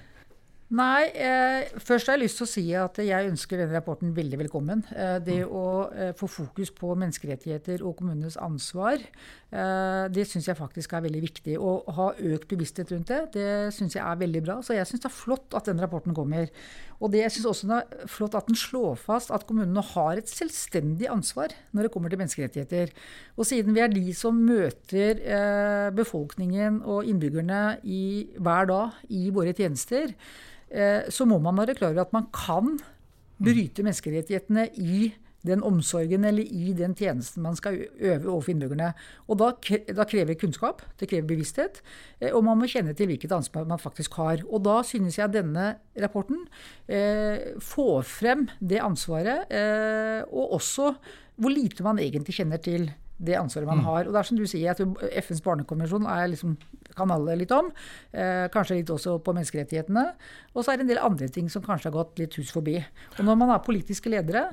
Nei, 0.69 1.07
eh, 1.18 1.66
først 1.81 2.06
har 2.06 2.13
jeg 2.13 2.27
lyst 2.27 2.38
til 2.38 2.45
å 2.45 2.50
si 2.50 2.63
at 2.77 3.00
jeg 3.01 3.30
ønsker 3.31 3.57
denne 3.57 3.74
rapporten 3.74 4.12
veldig 4.13 4.38
velkommen. 4.38 4.83
Eh, 4.94 5.16
det 5.25 5.38
mm. 5.42 5.54
å 5.57 5.69
eh, 5.89 6.12
få 6.13 6.27
fokus 6.30 6.69
på 6.77 6.94
menneskerettigheter 6.94 7.81
og 7.81 7.95
kommunenes 7.98 8.36
ansvar, 8.38 9.01
eh, 9.01 10.04
det 10.13 10.27
syns 10.30 10.45
jeg 10.45 10.60
faktisk 10.60 10.94
er 10.94 11.07
veldig 11.07 11.21
viktig. 11.24 11.56
Å 11.57 11.71
ha 11.98 12.12
økt 12.13 12.45
bevissthet 12.54 12.94
rundt 12.94 13.10
det, 13.10 13.18
det 13.33 13.48
syns 13.74 13.98
jeg 13.98 14.04
er 14.06 14.19
veldig 14.21 14.44
bra. 14.45 14.60
Så 14.62 14.77
jeg 14.77 14.86
syns 14.86 15.01
det 15.01 15.10
er 15.10 15.16
flott 15.16 15.57
at 15.57 15.71
denne 15.71 15.81
rapporten 15.81 16.13
kommer. 16.13 16.54
Og 17.00 17.16
det 17.16 17.24
jeg 17.24 17.33
syns 17.39 17.50
også 17.50 17.71
det 17.71 17.80
er 17.80 18.13
flott 18.13 18.38
at 18.38 18.51
den 18.51 18.62
slår 18.62 19.01
fast 19.01 19.33
at 19.33 19.48
kommunene 19.50 19.81
har 19.95 20.21
et 20.21 20.30
selvstendig 20.30 21.10
ansvar 21.10 21.56
når 21.74 21.88
det 21.88 21.94
kommer 21.95 22.13
til 22.13 22.21
menneskerettigheter. 22.21 22.94
Og 23.42 23.50
siden 23.50 23.74
vi 23.74 23.81
er 23.81 23.89
de 23.89 24.06
som 24.13 24.38
møter 24.38 25.18
eh, 25.18 25.89
befolkningen 25.98 26.83
og 26.86 27.10
innbyggerne 27.10 27.80
i, 27.89 28.04
hver 28.38 28.69
dag 28.69 29.04
i 29.10 29.25
våre 29.33 29.57
tjenester, 29.57 30.13
så 31.10 31.25
må 31.25 31.39
man 31.42 31.57
være 31.57 31.74
klar 31.80 31.95
over 31.95 32.04
at 32.04 32.13
man 32.13 32.27
kan 32.36 32.75
bryte 33.39 33.81
menneskerettighetene 33.81 34.68
i 34.77 35.10
den 35.48 35.63
omsorgen 35.63 36.25
eller 36.27 36.44
i 36.44 36.74
den 36.75 36.95
tjenesten 36.98 37.44
man 37.44 37.56
skal 37.57 37.77
øve 37.95 38.27
overfor 38.27 38.54
innbyggerne. 38.54 38.92
Og 39.31 39.39
da, 39.39 39.51
da 39.95 40.06
krever 40.07 40.38
kunnskap, 40.39 40.83
det 41.00 41.10
krever 41.12 41.27
bevissthet, 41.30 41.81
eh, 42.19 42.33
og 42.33 42.44
man 42.48 42.60
må 42.60 42.69
kjenne 42.69 42.95
til 42.98 43.10
hvilket 43.12 43.36
ansvar 43.36 43.68
man 43.69 43.81
faktisk 43.81 44.19
har. 44.19 44.44
Og 44.50 44.63
da 44.68 44.80
synes 44.88 45.19
jeg 45.19 45.33
denne 45.33 45.71
rapporten 46.00 46.44
eh, 46.88 47.56
får 47.63 48.04
frem 48.07 48.48
det 48.60 48.81
ansvaret, 48.83 49.48
eh, 49.51 50.21
og 50.27 50.60
også 50.60 50.94
hvor 51.39 51.56
lite 51.56 51.86
man 51.88 52.01
egentlig 52.04 52.36
kjenner 52.42 52.60
til 52.60 52.89
det 53.19 53.36
ansvaret 53.36 53.68
man 53.68 53.81
mm. 53.81 53.88
har. 53.89 54.07
Og 54.07 54.16
det 54.16 54.19
er 54.21 54.27
som 54.30 54.39
du 54.39 54.45
sier, 54.48 54.71
at 54.71 55.19
FNs 55.25 55.44
barnekonvensjon 55.45 56.07
er 56.10 56.30
liksom, 56.31 56.56
kan 56.95 57.12
alle 57.13 57.36
litt 57.42 57.51
om. 57.56 57.71
Eh, 58.16 58.48
kanskje 58.54 58.80
litt 58.80 58.94
også 58.94 59.18
på 59.24 59.36
menneskerettighetene. 59.36 60.06
Og 60.56 60.63
så 60.63 60.74
er 60.74 60.80
det 60.80 60.88
en 60.88 60.94
del 60.94 61.04
andre 61.04 61.30
ting 61.33 61.51
som 61.51 61.66
kanskje 61.66 61.92
har 61.92 61.98
gått 62.00 62.21
litt 62.21 62.39
hus 62.39 62.54
forbi. 62.56 62.77
Og 63.18 63.24
når 63.27 63.39
man 63.42 63.54
er 63.56 63.63
politiske 63.66 64.12
ledere, 64.12 64.48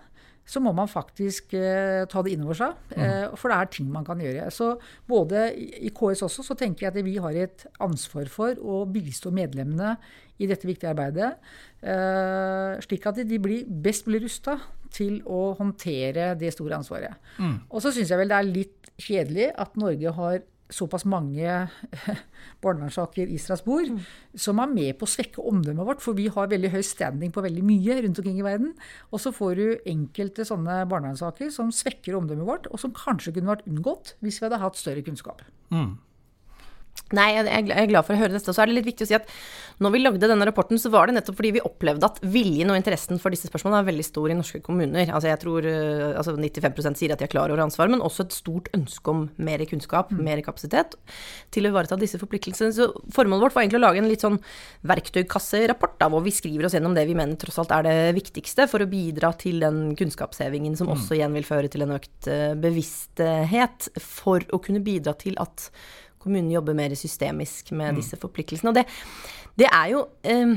så 0.47 0.63
må 0.63 0.71
man 0.77 0.89
faktisk 0.91 1.57
eh, 1.59 2.05
ta 2.11 2.23
det 2.23 2.37
innover 2.37 2.59
seg. 2.59 2.77
Mm. 2.93 3.01
Eh, 3.03 3.25
for 3.35 3.51
det 3.51 3.59
er 3.59 3.71
ting 3.75 3.89
man 3.91 4.07
kan 4.07 4.21
gjøre. 4.23 4.47
Så 4.55 4.73
både 5.11 5.49
i 5.57 5.91
KS 5.91 6.23
også 6.29 6.45
så 6.47 6.57
tenker 6.59 6.87
jeg 6.87 6.95
at 6.95 7.07
vi 7.07 7.17
har 7.23 7.39
et 7.43 7.67
ansvar 7.83 8.31
for 8.31 8.63
å 8.63 8.85
bistå 8.91 9.35
medlemmene 9.35 9.97
i 10.39 10.47
dette 10.47 10.69
viktige 10.69 10.93
arbeidet. 10.93 11.35
Eh, 11.83 12.79
slik 12.87 13.11
at 13.11 13.19
de 13.27 13.41
blir 13.43 13.67
best 13.67 14.07
mulig 14.07 14.23
rusta 14.29 14.59
til 14.95 15.19
å 15.27 15.51
håndtere 15.59 16.35
det 16.39 16.53
store 16.55 16.79
ansvaret. 16.79 17.19
Mm. 17.43 17.59
Og 17.67 17.83
så 17.83 17.91
syns 17.93 18.13
jeg 18.13 18.23
vel 18.23 18.31
det 18.31 18.39
er 18.39 18.53
litt 18.53 18.93
kjedelig 19.03 19.51
at 19.59 19.75
Norge 19.81 20.15
har 20.21 20.45
såpass 20.73 21.05
mange 21.07 21.47
barnevernssaker 22.65 23.31
i 23.31 23.39
Strasbourg 23.41 23.93
mm. 23.95 24.01
som 24.47 24.61
er 24.63 24.73
med 24.73 24.99
på 24.99 25.07
å 25.07 25.11
svekke 25.11 25.45
omdømmet 25.47 25.89
vårt. 25.89 26.03
For 26.05 26.19
vi 26.19 26.29
har 26.33 26.51
veldig 26.51 26.73
høy 26.75 26.83
standing 26.87 27.35
på 27.35 27.45
veldig 27.45 27.65
mye 27.67 28.01
rundt 28.03 28.23
omkring 28.23 28.41
i 28.41 28.47
verden. 28.47 28.73
Og 29.13 29.23
så 29.23 29.33
får 29.35 29.55
du 29.61 29.67
enkelte 29.93 30.47
sånne 30.49 30.83
barnevernssaker 30.91 31.53
som 31.55 31.71
svekker 31.75 32.19
omdømmet 32.19 32.49
vårt, 32.49 32.71
og 32.73 32.83
som 32.83 32.95
kanskje 32.97 33.37
kunne 33.37 33.55
vært 33.55 33.69
unngått 33.71 34.17
hvis 34.25 34.41
vi 34.41 34.49
hadde 34.49 34.63
hatt 34.63 34.81
større 34.81 35.05
kunnskap. 35.07 35.45
Mm. 35.75 35.97
Nei, 37.15 37.29
jeg 37.37 37.69
er 37.71 37.87
glad 37.87 38.03
for 38.03 38.17
å 38.17 38.19
høre 38.19 38.35
dette. 38.35 38.51
Så 38.51 38.63
er 38.63 38.67
det 38.67 38.81
litt 38.81 38.89
viktig 38.89 39.07
å 39.07 39.11
si 39.13 39.15
at 39.15 39.29
når 39.79 39.93
vi 39.93 40.01
lagde 40.01 40.29
denne 40.31 40.47
rapporten, 40.49 40.79
så 40.81 40.89
var 40.91 41.07
det 41.07 41.19
nettopp 41.19 41.37
fordi 41.39 41.53
vi 41.59 41.63
opplevde 41.63 42.09
at 42.09 42.19
viljen 42.33 42.73
og 42.73 42.79
interessen 42.79 43.21
for 43.23 43.35
disse 43.35 43.47
spørsmålene 43.51 43.83
er 43.85 43.89
veldig 43.91 44.07
stor 44.07 44.33
i 44.33 44.37
norske 44.39 44.61
kommuner. 44.65 45.11
Altså 45.13 45.29
jeg 45.29 45.41
tror 45.43 45.69
eh, 45.69 46.17
altså 46.17 46.33
95 46.35 46.97
sier 46.97 47.13
at 47.13 47.21
de 47.21 47.27
er 47.29 47.31
klar 47.31 47.53
over 47.53 47.61
ansvar, 47.63 47.91
men 47.93 48.03
også 48.03 48.25
et 48.25 48.35
stort 48.35 48.71
ønske 48.75 49.13
om 49.13 49.27
mer 49.37 49.63
kunnskap, 49.69 50.11
mm. 50.11 50.23
mer 50.27 50.41
kapasitet 50.47 50.97
til 51.55 51.69
å 51.69 51.71
ivareta 51.71 51.99
disse 52.01 52.19
forpliktelsene. 52.19 52.73
Så 52.75 52.89
formålet 53.15 53.47
vårt 53.47 53.59
var 53.59 53.67
egentlig 53.67 53.83
å 53.83 53.85
lage 53.85 54.03
en 54.03 54.09
litt 54.11 54.25
sånn 54.25 54.41
verktøykasserapport, 54.89 55.99
da, 56.01 56.09
hvor 56.11 56.25
vi 56.25 56.35
skriver 56.35 56.67
oss 56.67 56.75
gjennom 56.75 56.97
det 56.97 57.05
vi 57.07 57.19
mener 57.19 57.37
tross 57.39 57.61
alt 57.63 57.77
er 57.77 57.87
det 57.87 58.17
viktigste 58.17 58.67
for 58.73 58.83
å 58.83 58.89
bidra 58.91 59.31
til 59.39 59.61
den 59.63 59.93
kunnskapshevingen 59.99 60.75
som 60.81 60.89
mm. 60.91 60.97
også 60.97 61.21
igjen 61.21 61.37
vil 61.37 61.47
føre 61.47 61.71
til 61.71 61.87
en 61.87 61.95
økt 62.01 62.33
eh, 62.33 62.57
bevissthet, 62.59 63.93
for 64.03 64.43
å 64.57 64.63
kunne 64.65 64.83
bidra 64.83 65.15
til 65.21 65.37
at 65.43 65.69
kommunen 66.23 66.51
jobber 66.53 66.77
mer 66.77 66.95
systemisk 66.99 67.73
med 67.73 67.95
mm. 67.95 68.01
disse 68.01 68.19
forpliktelsene. 68.21 68.73
Og 68.73 68.79
det, 68.81 68.87
det 69.61 69.69
er 69.71 69.93
jo 69.95 70.03
eh, 70.27 70.57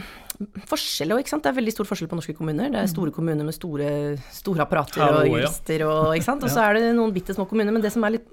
forskjell 0.70 1.18
ikke 1.18 1.32
sant. 1.34 1.44
Det 1.44 1.52
er 1.52 1.58
veldig 1.58 1.74
stor 1.76 1.88
forskjell 1.90 2.10
på 2.12 2.20
norske 2.20 2.36
kommuner. 2.38 2.70
Det 2.72 2.80
er 2.80 2.88
mm. 2.88 2.94
store 2.94 3.14
kommuner 3.16 3.48
med 3.48 3.56
store, 3.56 3.90
store 4.34 4.64
apparater 4.64 5.04
og 5.04 5.28
jurister 5.28 5.84
og 5.88 6.14
ikke 6.16 6.28
sant. 6.30 6.46
Og 6.48 6.52
så 6.56 6.64
er 6.64 6.80
det 6.80 6.94
noen 6.96 7.14
bitte 7.16 7.36
små 7.36 7.48
kommuner. 7.50 7.76
Men 7.76 7.84
det 7.84 7.92
som 7.96 8.06
er, 8.08 8.16
litt, 8.18 8.30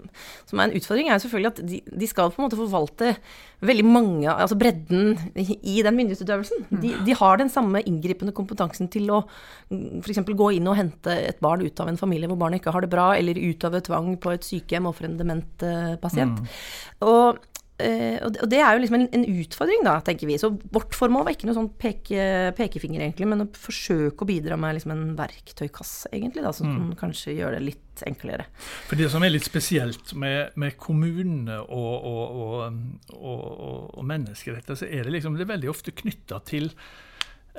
som 0.47 0.63
er 0.63 0.71
en 0.71 0.77
utfordring, 0.79 1.11
er 1.11 1.23
selvfølgelig 1.23 1.53
at 1.55 1.63
de, 1.67 1.81
de, 1.87 2.11
skal 2.11 2.31
på 2.31 2.41
en 2.41 2.47
måte 2.47 2.61
forvalte 2.61 3.17
veldig 3.65 3.85
mange 3.89 4.29
Altså 4.29 4.57
bredden 4.59 5.17
i 5.37 5.79
den 5.85 5.97
myndighetsutøvelsen. 5.97 6.67
Mm. 6.69 6.81
De, 6.83 6.93
de 7.07 7.17
har 7.17 7.41
den 7.41 7.51
samme 7.53 7.81
inngripende 7.89 8.35
kompetansen 8.37 8.91
til 8.93 9.09
å 9.15 9.23
f.eks. 9.71 10.21
gå 10.27 10.51
inn 10.59 10.69
og 10.69 10.77
hente 10.79 11.15
et 11.31 11.41
barn 11.45 11.65
ut 11.65 11.81
av 11.83 11.91
en 11.91 12.01
familie 12.01 12.29
hvor 12.29 12.41
barnet 12.41 12.61
ikke 12.61 12.75
har 12.75 12.85
det 12.85 12.93
bra, 12.93 13.11
eller 13.17 13.41
utøve 13.41 13.81
tvang 13.87 14.15
på 14.21 14.35
et 14.35 14.47
sykehjem 14.47 14.89
overfor 14.91 15.09
en 15.09 15.19
dement 15.21 15.65
uh, 15.65 15.95
pasient. 16.03 16.43
Mm. 16.43 17.07
Og 17.09 17.41
Uh, 17.77 18.17
og, 18.25 18.39
det, 18.49 18.57
er 18.57 18.73
jo 18.73 18.81
liksom 18.81 18.97
en, 18.97 19.09
en, 19.13 19.25
utfordring, 19.43 19.83
da, 19.85 19.99
tenker 20.05 20.31
vi. 20.31 20.39
Så 20.41 20.49
vårt 20.73 20.97
formål 20.97 21.27
var 21.27 21.35
ikke 21.37 21.49
noe 21.49 21.59
sånn 21.59 21.73
peke, 21.77 22.29
pekefinger, 22.57 23.03
egentlig, 23.05 23.29
men 23.29 23.45
å 23.45 23.49
forsøke 23.53 24.25
å 24.25 24.29
bidra 24.31 24.57
med 24.61 24.79
liksom 24.79 24.95
en 24.95 25.11
verktøykasse, 25.19 26.09
egentlig, 26.17 26.45
da, 26.47 26.55
som 26.57 26.71
mm. 26.73 26.95
kanskje 27.01 27.37
gjør 27.37 27.59
det 27.59 27.65
litt 27.67 28.05
enklere. 28.09 28.49
For 28.89 28.97
Det 28.97 29.11
som 29.13 29.25
er 29.25 29.35
litt 29.35 29.45
spesielt 29.45 30.15
med, 30.17 30.57
med 30.61 30.79
kommunene 30.81 31.59
og, 31.65 32.09
og, 32.09 32.81
og, 33.17 33.45
og 33.93 34.09
menneskeretter, 34.09 34.81
så 34.81 34.89
er 34.89 35.05
det 35.05 35.19
liksom 35.19 35.37
det 35.37 35.45
er 35.45 35.53
veldig 35.53 35.73
ofte 35.73 35.93
knytta 35.97 36.41
til 36.49 36.71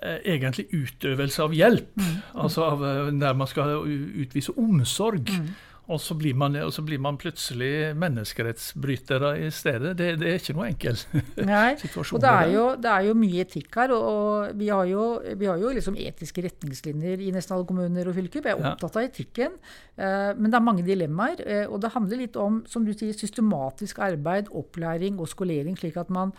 eh, 0.02 0.20
egentlig 0.34 0.68
utøvelse 0.74 1.46
av 1.46 1.56
hjelp. 1.58 1.94
Mm. 1.98 2.14
Altså 2.42 2.66
av, 2.66 2.86
eh, 2.90 3.14
der 3.22 3.38
man 3.38 3.50
skal 3.50 3.86
utvise 3.86 4.58
omsorg. 4.58 5.30
Mm. 5.30 5.50
Og 5.88 6.02
så 6.04 6.18
blir 6.20 6.36
man, 6.36 6.56
så 6.72 6.84
blir 6.84 7.00
man 7.00 7.16
plutselig 7.20 7.94
menneskerettsbrytere 7.96 9.30
i 9.46 9.52
stedet. 9.56 9.94
Det, 9.96 10.10
det 10.20 10.34
er 10.34 10.42
ikke 10.42 10.56
noe 10.58 10.68
enkel 10.68 11.00
Nei, 11.48 11.78
situasjon. 11.80 12.18
Og 12.18 12.24
det 12.26 12.34
er, 12.34 12.52
jo, 12.52 12.66
det 12.84 12.92
er, 12.92 13.06
jo, 13.08 13.16
mye 13.22 13.46
etikk 13.46 13.80
her. 13.80 13.94
Og, 13.96 14.08
og 14.12 14.60
vi 14.60 14.68
har 14.68 14.84
jo, 14.92 15.06
vi 15.40 15.48
har 15.48 15.62
jo 15.62 15.72
liksom 15.78 15.96
etiske 16.04 16.44
retningslinjer 16.44 17.24
i 17.24 17.32
nesten 17.36 17.56
alle 17.56 17.70
kommuner 17.70 18.12
og 18.12 18.20
fylker. 18.20 18.44
Vi 18.44 18.52
er 18.52 18.60
opptatt 18.60 19.00
av 19.00 19.08
etikken. 19.08 19.56
Eh, 19.96 20.32
men 20.36 20.52
det 20.52 20.60
er 20.60 20.68
mange 20.68 20.86
dilemmaer. 20.88 21.44
Eh, 21.48 21.66
og 21.72 21.80
det 21.84 21.94
handler 21.96 22.24
litt 22.26 22.40
om 22.42 22.60
som 22.68 22.84
du 22.84 22.92
sier, 22.92 23.16
systematisk 23.16 24.04
arbeid, 24.04 24.52
opplæring 24.52 25.22
og 25.24 25.32
skolering, 25.32 25.80
slik 25.80 25.96
at 26.04 26.12
man 26.12 26.36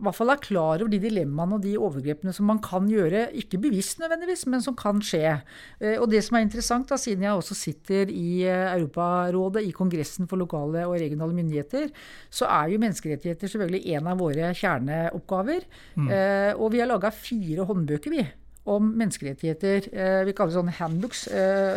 i 0.00 0.04
hvert 0.06 0.16
fall 0.16 0.32
er 0.32 0.40
klar 0.40 0.80
over 0.80 0.88
de 0.88 0.98
dilemmaene 1.02 1.58
og 1.58 1.64
de 1.64 1.74
overgrepene 1.76 2.32
som 2.32 2.48
man 2.48 2.60
kan 2.64 2.86
gjøre, 2.88 3.26
ikke 3.36 3.60
bevisst 3.60 4.00
nødvendigvis, 4.00 4.46
men 4.48 4.62
som 4.64 4.76
kan 4.78 5.02
skje. 5.04 5.34
Eh, 5.76 5.98
og 6.00 6.08
det 6.12 6.22
som 6.24 6.38
er 6.38 6.46
interessant, 6.46 6.88
da, 6.88 6.96
siden 7.00 7.26
jeg 7.26 7.36
også 7.36 7.56
sitter 7.58 8.08
i 8.08 8.40
eh, 8.48 8.72
Europarådet, 8.78 9.66
i 9.68 9.74
Kongressen 9.76 10.28
for 10.30 10.40
lokale 10.40 10.86
og 10.88 10.96
regionale 10.96 11.36
myndigheter, 11.36 11.90
så 12.32 12.48
er 12.48 12.72
jo 12.72 12.80
menneskerettigheter 12.80 13.52
selvfølgelig 13.52 13.96
en 13.98 14.08
av 14.08 14.22
våre 14.24 14.52
kjerneoppgaver. 14.56 15.66
Mm. 16.00 16.12
Eh, 16.16 16.52
og 16.56 16.72
vi 16.72 16.80
har 16.80 16.88
laga 16.88 17.12
fire 17.12 17.68
håndbøker, 17.68 18.16
vi 18.16 18.28
om 18.70 18.90
menneskerettigheter. 19.00 19.86
vi 20.28 20.32
kaller 20.36 20.52
det 20.52 20.56
sånn 20.58 20.74
handbooks. 20.76 21.22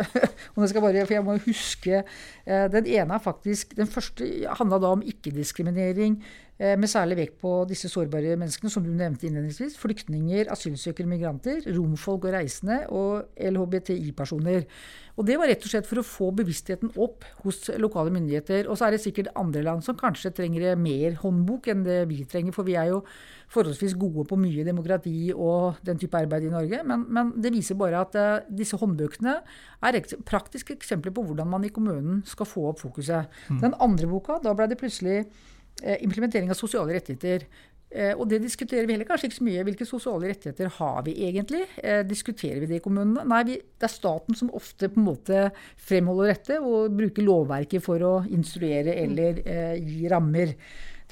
bare, 0.54 1.06
for 1.08 1.14
jeg 1.14 1.24
må 1.24 1.38
huske 1.46 2.02
Den 2.44 2.84
ene 2.84 3.16
er 3.16 3.22
faktisk 3.24 3.72
Den 3.74 3.88
første 3.90 4.28
handla 4.60 4.78
da 4.78 4.92
om 4.92 5.02
ikke-diskriminering 5.02 6.20
med 6.54 6.86
særlig 6.86 7.16
vekt 7.18 7.40
på 7.42 7.52
disse 7.66 7.88
sårbare 7.90 8.36
menneskene, 8.38 8.70
som 8.70 8.84
du 8.84 8.92
nevnte 8.94 9.26
innledningsvis. 9.26 9.74
Flyktninger, 9.80 10.46
asylsøkere, 10.54 11.08
migranter, 11.10 11.64
romfolk 11.74 12.28
og 12.28 12.36
reisende 12.36 12.84
og 12.94 13.24
LHBTI-personer. 13.34 14.68
Og 15.14 15.26
Det 15.26 15.36
var 15.38 15.46
rett 15.50 15.62
og 15.62 15.70
slett 15.70 15.86
for 15.86 16.00
å 16.00 16.06
få 16.06 16.30
bevisstheten 16.34 16.90
opp 16.98 17.26
hos 17.44 17.68
lokale 17.78 18.10
myndigheter. 18.14 18.66
Og 18.66 18.78
så 18.78 18.86
er 18.86 18.94
det 18.94 19.02
sikkert 19.04 19.30
andre 19.38 19.62
land 19.62 19.84
som 19.86 19.98
kanskje 19.98 20.32
trenger 20.34 20.74
mer 20.78 21.14
håndbok 21.20 21.68
enn 21.70 21.84
det 21.86 22.00
vi 22.10 22.24
trenger. 22.26 22.54
For 22.54 22.66
vi 22.66 22.74
er 22.78 22.90
jo 22.90 23.04
forholdsvis 23.54 23.94
gode 23.98 24.26
på 24.26 24.38
mye 24.40 24.66
demokrati 24.66 25.30
og 25.34 25.78
den 25.86 26.00
type 26.02 26.18
arbeid 26.18 26.48
i 26.48 26.52
Norge. 26.54 26.82
Men, 26.86 27.06
men 27.14 27.32
det 27.38 27.54
viser 27.54 27.78
bare 27.78 28.02
at 28.02 28.18
uh, 28.18 28.42
disse 28.50 28.78
håndbøkene 28.80 29.36
er 29.86 30.00
ek 30.00 30.10
praktiske 30.26 30.74
eksempler 30.74 31.14
på 31.14 31.26
hvordan 31.28 31.50
man 31.50 31.66
i 31.66 31.72
kommunen 31.74 32.24
skal 32.26 32.50
få 32.50 32.70
opp 32.72 32.82
fokuset. 32.82 33.30
Mm. 33.50 33.62
Den 33.62 33.78
andre 33.86 34.10
boka, 34.10 34.40
da 34.42 34.54
ble 34.54 34.66
det 34.70 34.80
plutselig 34.82 35.22
Eh, 35.24 35.53
implementering 35.82 36.52
av 36.52 36.58
sosiale 36.58 36.94
rettigheter. 36.94 37.48
Eh, 37.94 38.10
og 38.18 38.26
det 38.26 38.40
diskuterer 38.42 38.88
vi 38.88 38.96
heller 38.96 39.06
kanskje 39.06 39.28
ikke 39.28 39.38
så 39.38 39.46
mye. 39.46 39.64
Hvilke 39.68 39.86
sosiale 39.86 40.30
rettigheter 40.32 40.70
har 40.80 41.04
vi 41.06 41.14
egentlig? 41.28 41.62
Eh, 41.78 42.02
diskuterer 42.06 42.64
vi 42.64 42.70
det 42.72 42.80
i 42.80 42.82
kommunene? 42.82 43.22
Nei, 43.30 43.42
vi, 43.46 43.58
det 43.60 43.86
er 43.86 43.92
staten 43.92 44.38
som 44.38 44.50
ofte 44.56 44.90
på 44.90 44.98
en 44.98 45.06
måte 45.06 45.44
fremholder 45.86 46.32
dette 46.32 46.58
og 46.58 46.96
bruker 46.98 47.26
lovverket 47.26 47.84
for 47.84 48.02
å 48.02 48.16
instruere 48.26 48.96
eller 49.04 49.38
eh, 49.44 49.78
gi 49.78 50.10
rammer. 50.10 50.56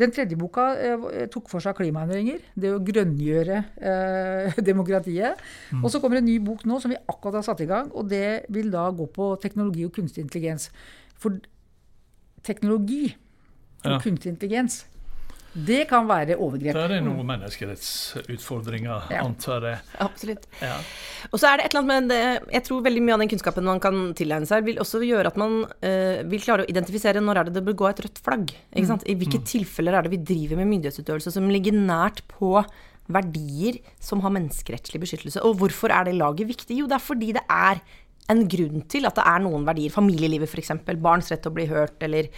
Den 0.00 0.11
tredje 0.11 0.38
boka 0.40 0.66
eh, 0.75 1.07
tok 1.31 1.52
for 1.52 1.62
seg 1.62 1.78
klimaendringer. 1.78 2.42
Det 2.59 2.75
å 2.75 2.83
grønngjøre 2.83 3.62
eh, 3.78 4.61
demokratiet. 4.73 5.38
Mm. 5.71 5.85
Og 5.85 5.92
så 5.92 6.02
kommer 6.02 6.19
en 6.19 6.26
ny 6.26 6.40
bok 6.42 6.66
nå 6.66 6.83
som 6.83 6.90
vi 6.90 6.99
akkurat 6.99 7.38
har 7.38 7.47
satt 7.47 7.62
i 7.62 7.71
gang. 7.71 7.95
Og 7.95 8.11
det 8.11 8.49
vil 8.50 8.75
da 8.75 8.88
gå 8.90 9.07
på 9.07 9.37
teknologi 9.45 9.87
og 9.87 9.95
kunstig 9.95 10.26
intelligens. 10.26 10.73
For 11.14 11.38
teknologi 12.42 13.12
ja. 13.85 14.01
kunstig 14.03 14.35
intelligens. 14.35 14.83
Det 15.53 15.83
kan 15.85 16.07
være 16.09 16.39
overgrep. 16.41 16.73
Da 16.73 16.87
er 16.87 16.95
det 16.95 17.01
noen 17.05 17.27
menneskerettsutfordringer, 17.29 19.11
ja. 19.12 19.21
antar 19.21 19.67
jeg. 19.69 19.81
Absolutt. 20.01 20.47
Ja. 20.62 20.79
Og 21.29 21.43
så 21.43 21.51
er 21.51 21.61
det 21.61 21.67
et 21.67 21.75
eller 21.75 21.83
annet 21.83 21.93
med 21.93 22.09
det, 22.09 22.53
Jeg 22.57 22.65
tror 22.69 22.87
veldig 22.87 23.03
mye 23.05 23.17
av 23.19 23.21
den 23.21 23.33
kunnskapen 23.35 23.69
man 23.69 23.83
kan 23.83 23.99
tilegne 24.17 24.49
seg, 24.49 24.65
vil 24.65 24.81
også 24.81 25.03
gjøre 25.05 25.29
at 25.29 25.37
man 25.41 25.59
uh, 25.69 26.23
vil 26.33 26.45
klare 26.45 26.65
å 26.65 26.71
identifisere 26.73 27.21
når 27.21 27.43
er 27.43 27.51
det 27.51 27.59
det 27.59 27.65
bør 27.69 27.77
gå 27.83 27.91
et 27.91 28.01
rødt 28.07 28.23
flagg. 28.25 28.55
Mm. 28.73 28.95
I 29.05 29.19
hvilke 29.21 29.43
mm. 29.43 29.47
tilfeller 29.53 29.99
er 29.99 30.07
det 30.07 30.15
vi 30.15 30.23
driver 30.33 30.62
med 30.62 30.73
myndighetsutøvelse 30.73 31.35
som 31.37 31.53
ligger 31.53 31.77
nært 31.77 32.25
på 32.33 32.57
verdier 33.12 33.77
som 34.01 34.23
har 34.25 34.33
menneskerettslig 34.33 35.03
beskyttelse. 35.03 35.43
Og 35.45 35.59
hvorfor 35.61 35.93
er 35.93 36.09
det 36.09 36.17
laget 36.17 36.49
viktig? 36.49 36.81
Jo, 36.81 36.89
det 36.89 36.97
er 36.97 37.11
fordi 37.12 37.33
det 37.37 37.45
er 37.45 37.83
en 38.31 38.43
grunn 38.49 38.83
til 38.91 39.07
at 39.09 39.17
det 39.19 39.25
er 39.26 39.43
noen 39.43 39.64
verdier. 39.67 39.93
Familielivet, 39.93 40.50
f.eks. 40.50 40.73
Barns 41.02 41.31
rett 41.33 41.43
til 41.43 41.50
å 41.50 41.57
bli 41.57 41.67
hørt, 41.71 41.97
eller, 42.07 42.29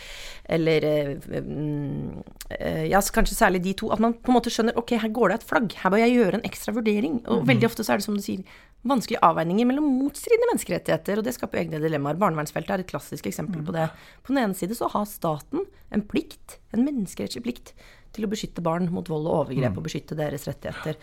eller 0.57 0.87
øh, 0.89 2.85
Ja, 2.89 3.03
kanskje 3.15 3.37
særlig 3.37 3.63
de 3.67 3.75
to. 3.79 3.91
At 3.93 4.03
man 4.03 4.17
på 4.17 4.33
en 4.33 4.39
måte 4.39 4.53
skjønner 4.53 4.79
ok, 4.81 4.97
her 5.03 5.13
går 5.15 5.33
det 5.33 5.41
et 5.41 5.49
flagg. 5.51 5.75
Her 5.83 5.93
bør 5.93 6.03
jeg 6.03 6.17
gjøre 6.17 6.41
en 6.41 6.47
ekstra 6.49 6.75
vurdering. 6.77 7.19
Og 7.27 7.43
mm. 7.43 7.51
veldig 7.53 7.69
ofte 7.69 7.85
så 7.85 7.95
er 7.95 8.01
det 8.01 8.07
som 8.07 8.17
du 8.17 8.25
sier, 8.25 8.57
vanskelige 8.85 9.23
avveininger 9.25 9.69
mellom 9.69 9.91
motstridende 10.01 10.51
menneskerettigheter. 10.53 11.21
Og 11.21 11.29
det 11.29 11.37
skaper 11.37 11.63
egne 11.63 11.83
dilemmaer. 11.85 12.19
Barnevernsfeltet 12.21 12.79
er 12.79 12.87
et 12.87 12.91
klassisk 12.91 13.29
eksempel 13.31 13.61
mm. 13.61 13.69
på 13.69 13.77
det. 13.77 13.91
På 14.25 14.33
den 14.33 14.43
ene 14.47 14.59
side 14.59 14.79
så 14.79 14.89
har 14.95 15.07
staten 15.11 15.69
en 15.95 16.07
plikt, 16.09 16.59
en 16.75 16.87
menneskerettslig 16.87 17.45
plikt, 17.45 17.77
til 18.15 18.27
å 18.27 18.31
beskytte 18.31 18.63
barn 18.65 18.89
mot 18.95 19.09
vold 19.11 19.27
og 19.27 19.45
overgrep 19.45 19.75
mm. 19.75 19.79
og 19.81 19.87
beskytte 19.89 20.17
deres 20.19 20.49
rettigheter. 20.49 20.97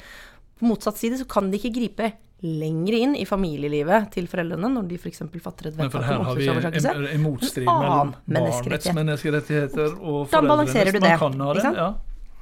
På 0.58 0.70
motsatt 0.70 1.00
side 1.00 1.18
så 1.20 1.26
kan 1.30 1.50
de 1.52 1.58
ikke 1.60 1.74
gripe 1.76 2.12
lenger 2.42 2.96
inn 2.98 3.16
i 3.16 3.26
familielivet 3.30 4.10
til 4.16 4.28
foreldrene 4.30 4.70
når 4.74 4.88
de 4.90 4.98
f.eks. 4.98 5.22
fatter 5.44 5.70
et 5.70 5.76
vedtak 5.78 6.08
om 6.16 6.24
omsorgsovertakelse. 6.26 6.94
En, 6.98 7.10
en 7.12 7.26
motstrid 7.26 7.68
mellom 7.68 8.16
barnets 8.26 8.94
menneskerettigheter 8.98 10.00
og 10.00 10.24
foreldrenes 10.32 10.98
man 10.98 11.20
kan 11.22 11.46
ha 11.46 11.54
det. 11.60 11.74
Ja. 11.78 11.92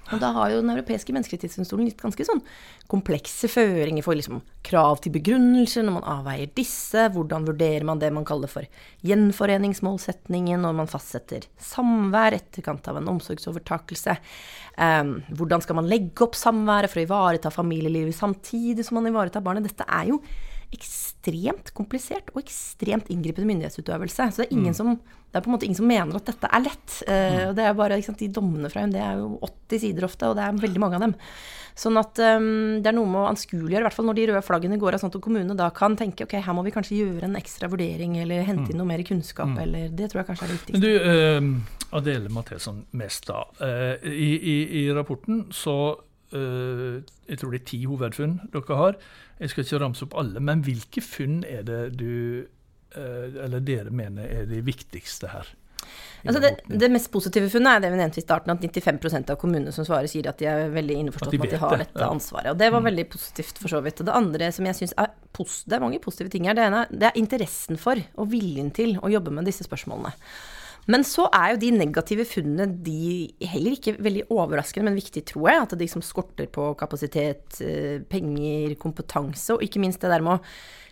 Og 0.09 0.21
da 0.21 0.31
har 0.35 0.51
jo 0.53 0.61
Den 0.61 0.73
europeiske 0.73 1.13
menneskerettighetsdomstolen 1.15 1.89
gitt 1.89 2.01
ganske 2.01 2.25
sånn 2.25 2.41
komplekse 2.89 3.49
føringer 3.51 4.05
for 4.05 4.17
liksom 4.17 4.41
krav 4.65 4.99
til 5.03 5.13
begrunnelser 5.13 5.85
når 5.85 5.97
man 5.99 6.09
avveier 6.17 6.51
disse. 6.57 7.05
Hvordan 7.13 7.45
vurderer 7.47 7.85
man 7.87 8.01
det 8.01 8.11
man 8.15 8.27
kaller 8.27 8.51
for 8.51 8.65
gjenforeningsmålsetningen 9.05 10.65
når 10.65 10.77
man 10.81 10.91
fastsetter 10.91 11.45
samvær 11.61 12.37
etterkant 12.39 12.89
av 12.89 12.99
en 12.99 13.11
omsorgsovertakelse. 13.15 14.17
Um, 14.79 15.19
hvordan 15.35 15.63
skal 15.63 15.79
man 15.79 15.89
legge 15.91 16.25
opp 16.25 16.37
samværet 16.39 16.91
for 16.91 17.01
å 17.01 17.07
ivareta 17.07 17.51
familielivet 17.53 18.17
samtidig 18.17 18.85
som 18.87 18.99
man 18.99 19.09
ivaretar 19.11 19.45
barnet? 19.45 19.67
Dette 19.69 19.87
er 19.87 20.13
jo 20.13 20.21
ekstremt 20.75 21.71
komplisert 21.77 22.29
og 22.33 22.43
ekstremt 22.43 23.09
inngripende 23.13 23.49
myndighetsutøvelse. 23.49 24.29
Så 24.31 24.43
det 24.43 24.49
er 24.49 24.57
ingen 24.57 24.75
mm. 24.75 24.79
som 24.79 24.99
det 25.29 25.37
er 25.37 25.43
på 25.45 25.51
en 25.51 25.53
måte 25.53 25.67
ingen 25.67 25.77
som 25.77 25.85
mener 25.85 26.17
at 26.17 26.25
dette 26.25 26.49
er 26.49 26.63
lett. 26.65 26.93
Uh, 27.05 27.51
det 27.53 27.65
er 27.65 27.77
bare, 27.77 27.99
sant, 28.01 28.17
De 28.17 28.31
dommene 28.33 28.69
fra 28.73 28.81
UND 28.81 28.97
er 28.97 29.19
jo 29.21 29.35
80 29.45 29.81
sider 29.83 30.07
ofte, 30.07 30.29
og 30.29 30.39
det 30.39 30.45
er 30.45 30.61
veldig 30.63 30.81
mange 30.81 30.97
av 30.97 31.05
dem. 31.05 31.13
Sånn 31.77 31.99
at 32.01 32.17
um, 32.17 32.79
det 32.81 32.89
er 32.89 32.95
noe 32.97 33.07
med 33.07 33.21
å 33.21 33.27
anskueliggjøre, 33.29 33.83
i 33.83 33.87
hvert 33.87 33.95
fall 33.95 34.09
når 34.09 34.17
de 34.17 34.25
røde 34.31 34.41
flaggene 34.43 34.79
går 34.81 34.97
av, 34.97 35.03
sånn 35.03 35.13
at 35.13 35.19
kommunene 35.23 35.55
da 35.59 35.69
kan 35.75 35.93
tenke 35.99 36.25
ok, 36.25 36.33
her 36.43 36.57
må 36.57 36.65
vi 36.65 36.73
kanskje 36.75 36.97
gjøre 36.97 37.29
en 37.29 37.37
ekstra 37.39 37.69
vurdering, 37.71 38.17
eller 38.23 38.41
hente 38.47 38.73
inn 38.73 38.79
mm. 38.79 38.81
noe 38.81 38.89
mer 38.89 39.05
kunnskap, 39.05 39.53
mm. 39.53 39.61
eller 39.67 39.93
Det 39.93 40.09
tror 40.09 40.23
jeg 40.23 40.31
kanskje 40.31 40.47
er 40.47 40.51
det 40.51 40.57
viktigste. 40.57 40.81
Men 40.81 40.89
du, 40.89 41.61
uh, 41.61 41.77
Adele 41.99 42.33
Mathesson 42.33 42.83
Mestad. 42.97 43.53
Uh, 43.61 43.95
i, 44.09 44.31
i, 44.33 44.57
i, 44.81 44.83
rapporten 44.97 45.45
så 45.55 45.77
Jeg 46.31 47.39
tror 47.41 47.51
det 47.53 47.61
er 47.61 47.67
ti 47.71 47.83
hovedfunn 47.89 48.35
dere 48.53 48.77
har. 48.77 48.97
Jeg 49.39 49.53
skal 49.53 49.65
ikke 49.65 49.81
ramse 49.81 50.05
opp 50.05 50.15
alle, 50.19 50.43
men 50.43 50.61
hvilke 50.65 51.01
funn 51.01 51.41
er 51.47 51.63
det 51.65 51.83
du 51.97 52.45
Eh, 52.89 53.45
eller 53.45 53.61
dere 53.61 53.91
mener 53.93 54.25
er 54.25 54.47
de 54.49 54.61
viktigste 54.65 55.29
her? 55.29 55.49
Altså 56.27 56.41
det, 56.43 56.49
det, 56.67 56.89
mest 56.91 57.07
positive 57.13 57.47
funnet 57.53 57.77
er 57.77 57.83
det 57.85 57.91
vi 57.93 57.99
nevnte 58.01 58.19
i 58.19 58.23
starten, 58.25 58.51
at 58.51 58.63
95% 58.65 59.31
av 59.31 59.37
kommunene 59.39 59.71
som 59.71 59.85
svarer, 59.87 60.09
sier 60.11 60.27
at 60.27 60.41
de 60.41 60.49
er 60.49 60.73
veldig 60.73 60.97
innforstått 61.03 61.37
med 61.37 61.47
at 61.47 61.53
de 61.53 61.61
har 61.61 61.75
det, 61.77 61.85
dette 61.87 62.09
ansvaret. 62.09 62.49
Og 62.51 62.59
det 62.59 62.67
var 62.73 62.83
mm. 62.83 62.89
veldig 62.89 63.05
positivt, 63.13 63.61
for 63.61 63.71
så 63.71 63.79
vidt. 63.85 64.01
Og 64.01 64.09
det 64.09 64.15
andre 64.17 64.49
som 64.55 64.67
jeg 64.67 64.79
syns 64.81 64.95
er 64.97 65.13
Det 65.39 65.77
er 65.77 65.79
mange 65.79 66.01
positive 66.03 66.29
ting 66.33 66.49
her. 66.49 66.57
Det 66.57 66.65
ene 66.65 66.81
det 66.89 67.07
er 67.07 67.19
interessen 67.21 67.77
for 67.79 68.01
og 68.19 68.31
viljen 68.33 68.73
til 68.75 68.97
å 68.99 69.11
jobbe 69.13 69.31
med 69.31 69.47
disse 69.47 69.63
spørsmålene. 69.63 70.11
Men 70.89 71.05
så 71.05 71.27
er 71.29 71.53
jo 71.53 71.61
de 71.61 71.69
negative 71.75 72.25
funnene 72.25 72.65
de 72.85 73.29
heller 73.51 73.77
ikke 73.77 73.95
veldig 74.01 74.25
overraskende, 74.33 74.89
men 74.89 74.97
viktig, 74.97 75.23
tror 75.29 75.49
jeg. 75.51 75.63
At 75.67 75.77
de 75.77 75.87
som 75.91 76.03
skorter 76.05 76.49
på 76.49 76.71
kapasitet, 76.79 77.61
eh, 77.61 78.01
penger, 78.09 78.73
kompetanse, 78.81 79.53
og 79.53 79.65
ikke 79.65 79.81
minst 79.83 80.01
det 80.01 80.09
der 80.09 80.25
med 80.25 80.39
å 80.39 80.43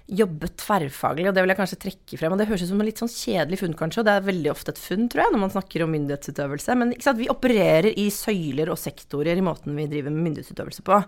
jobbe 0.07 0.47
tverrfaglig, 0.55 1.27
og 1.27 1.35
det 1.35 1.43
vil 1.43 1.51
jeg 1.51 1.59
kanskje 1.59 1.79
trekke 1.83 2.19
frem. 2.19 2.31
Og 2.31 2.39
det 2.39 2.47
høres 2.47 2.63
ut 2.63 2.69
som 2.69 2.79
en 2.79 2.87
litt 2.87 3.01
sånn 3.01 3.11
kjedelig 3.11 3.59
funn, 3.59 3.75
kanskje, 3.75 3.99
og 3.99 4.07
det 4.07 4.13
er 4.15 4.27
veldig 4.29 4.51
ofte 4.53 4.71
et 4.71 4.79
funn, 4.79 5.09
tror 5.11 5.23
jeg, 5.25 5.33
når 5.33 5.41
man 5.41 5.51
snakker 5.51 5.83
om 5.83 5.91
myndighetsutøvelse. 5.91 6.77
Men 6.79 6.93
vi 7.17 7.27
opererer 7.33 7.89
i 7.91 8.07
søyler 8.13 8.71
og 8.71 8.79
sektorer 8.79 9.35
i 9.35 9.43
måten 9.43 9.75
vi 9.75 9.89
driver 9.91 10.13
med 10.13 10.29
myndighetsutøvelse 10.29 10.85
på. 10.87 11.01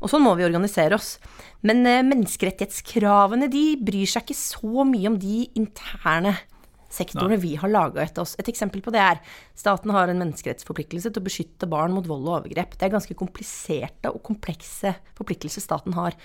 Og 0.00 0.10
sånn 0.10 0.24
må 0.26 0.34
vi 0.34 0.48
organisere 0.48 0.98
oss. 0.98 1.18
Men 1.62 1.84
eh, 1.86 2.02
menneskerettighetskravene, 2.08 3.52
de 3.52 3.66
bryr 3.78 4.10
seg 4.10 4.26
ikke 4.26 4.40
så 4.40 4.88
mye 4.88 5.12
om 5.12 5.20
de 5.20 5.44
interne 5.60 6.34
sektorene 6.90 7.38
vi 7.40 7.54
har 7.60 7.70
laga 7.70 8.02
etter 8.02 8.24
oss. 8.24 8.34
Et 8.40 8.50
eksempel 8.50 8.82
på 8.84 8.92
det 8.94 9.00
er 9.02 9.20
staten 9.58 9.92
har 9.94 10.10
en 10.10 10.20
menneskerettsforpliktelse 10.20 11.12
til 11.12 11.22
å 11.22 11.26
beskytte 11.26 11.68
barn 11.70 11.94
mot 11.94 12.06
vold 12.08 12.26
og 12.26 12.36
overgrep. 12.40 12.74
Det 12.76 12.88
er 12.88 12.94
ganske 12.96 13.16
kompliserte 13.18 14.12
og 14.12 14.22
komplekse 14.26 14.94
forpliktelser 15.18 15.64
staten 15.64 15.94
har. 15.96 16.16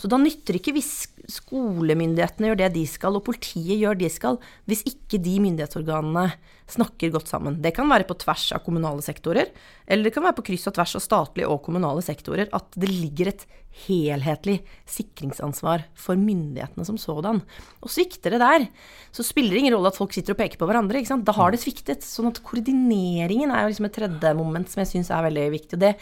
Så 0.00 0.10
da 0.10 0.20
nytter 0.20 0.58
ikke 0.58 0.74
hvis 0.76 0.92
skolemyndighetene 1.40 2.50
gjør 2.50 2.62
det 2.64 2.72
de 2.76 2.86
skal, 2.90 3.16
og 3.16 3.26
politiet 3.26 3.78
gjør 3.80 3.98
det 3.98 4.10
de 4.10 4.14
skal, 4.14 4.40
hvis 4.68 4.84
ikke 4.88 5.20
de 5.22 5.38
myndighetsorganene 5.46 6.28
snakker 6.74 7.12
godt 7.14 7.30
sammen. 7.30 7.58
Det 7.62 7.72
kan 7.76 7.88
være 7.90 8.06
på 8.08 8.16
tvers 8.20 8.50
av 8.56 8.62
kommunale 8.64 9.02
sektorer, 9.04 9.50
eller 9.86 10.06
det 10.06 10.14
kan 10.14 10.24
være 10.26 10.38
på 10.38 10.46
kryss 10.50 10.68
og 10.70 10.76
tvers 10.76 10.96
av 10.98 11.04
statlige 11.04 11.50
og 11.50 11.62
kommunale 11.66 12.04
sektorer 12.04 12.50
at 12.56 12.78
det 12.78 12.90
ligger 12.90 13.32
et 13.32 13.44
helhetlig 13.86 14.58
sikringsansvar 14.90 15.84
for 15.98 16.18
myndighetene 16.18 16.86
som 16.86 16.98
sådan. 17.00 17.42
Og 17.80 17.92
svikter 17.92 18.34
det 18.34 18.40
der, 18.42 18.66
så 19.14 19.24
spiller 19.26 19.54
det 19.54 19.62
ingen 19.64 19.76
rolle 19.76 19.92
at 19.92 19.98
folk 19.98 20.14
sitter 20.14 20.34
og 20.34 20.40
peker 20.40 20.60
på 20.60 20.68
hverandre. 20.68 20.98
ikke 20.98 21.12
sant? 21.12 21.26
Da 21.28 21.36
har 21.36 21.54
det 21.54 21.62
sviktet. 21.62 22.04
Sånn 22.06 22.32
at 22.32 22.42
koordineringen 22.46 23.54
er 23.54 23.70
liksom 23.70 23.88
et 23.88 23.96
tredje 23.96 24.34
moment 24.38 24.70
som 24.70 24.82
jeg 24.82 24.92
syns 24.94 25.12
er 25.14 25.28
veldig 25.28 25.46
viktig. 25.54 25.78
og 25.78 25.86
det 25.86 25.94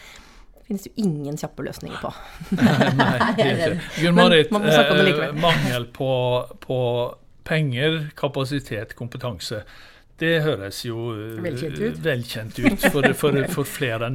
finnes 0.69 0.85
jo 0.85 0.93
ingen 1.01 1.37
kjappe 1.39 1.65
løsninger 1.65 2.01
på. 2.03 2.11
Nei, 2.59 3.77
Gunn 3.97 4.17
Marit, 4.17 4.51
eh, 4.53 5.31
mangel 5.41 5.87
på, 5.93 6.11
på 6.61 6.79
penger, 7.49 8.03
kapasitet, 8.17 8.93
kompetanse. 8.97 9.63
Det 10.19 10.41
høres 10.43 10.81
jo 10.83 11.13
eh, 11.13 11.37
velkjent 11.43 11.77
ut, 11.79 11.99
velkjent 12.03 12.59
ut 12.59 12.85
for, 12.91 13.07
for, 13.15 13.37
for 13.53 13.67
flere, 13.67 14.09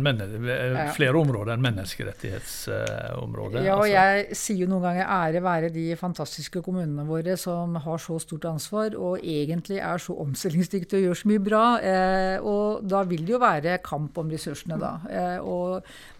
flere, 0.97 1.15
områder 1.17 1.55
enn 1.55 1.65
menneskerettighetsområdet. 1.65 3.63
Ja, 3.65 3.79
og 3.79 3.87
altså. 3.87 3.95
jeg 3.95 4.39
sier 4.41 4.61
jo 4.65 4.69
noen 4.71 4.85
ganger 4.85 5.13
ære 5.17 5.45
være 5.45 5.73
de 5.75 5.87
fantastiske 6.01 6.61
kommunene 6.65 7.07
våre 7.09 7.39
som 7.41 7.79
har 7.87 7.99
så 8.03 8.19
stort 8.23 8.45
ansvar 8.51 8.97
og 8.99 9.19
egentlig 9.23 9.81
er 9.81 9.99
så 10.03 10.17
omstillingsdyktige 10.27 11.01
og 11.01 11.05
gjør 11.09 11.21
så 11.23 11.33
mye 11.33 11.45
bra. 11.49 11.65
Eh, 11.81 12.37
og 12.45 12.85
da 12.85 13.05
vil 13.09 13.25
det 13.25 13.37
jo 13.37 13.43
være 13.43 13.79
kamp 13.85 14.19
om 14.21 14.33
ressursene, 14.33 14.77
da. 14.81 14.93
Eh, 15.09 15.39
og 15.41 15.69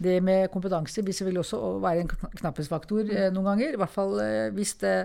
det 0.01 0.17
med 0.25 0.49
kompetanse 0.53 1.05
vil 1.05 1.13
selvfølgelig 1.13 1.45
også 1.45 1.57
være 1.85 2.05
en 2.05 2.13
knapphetsfaktor 2.41 3.03
noen 3.35 3.51
ganger. 3.53 3.75
I 3.75 3.81
hvert 3.83 3.93
fall 3.93 4.17
hvis 4.55 4.73
det 4.81 4.95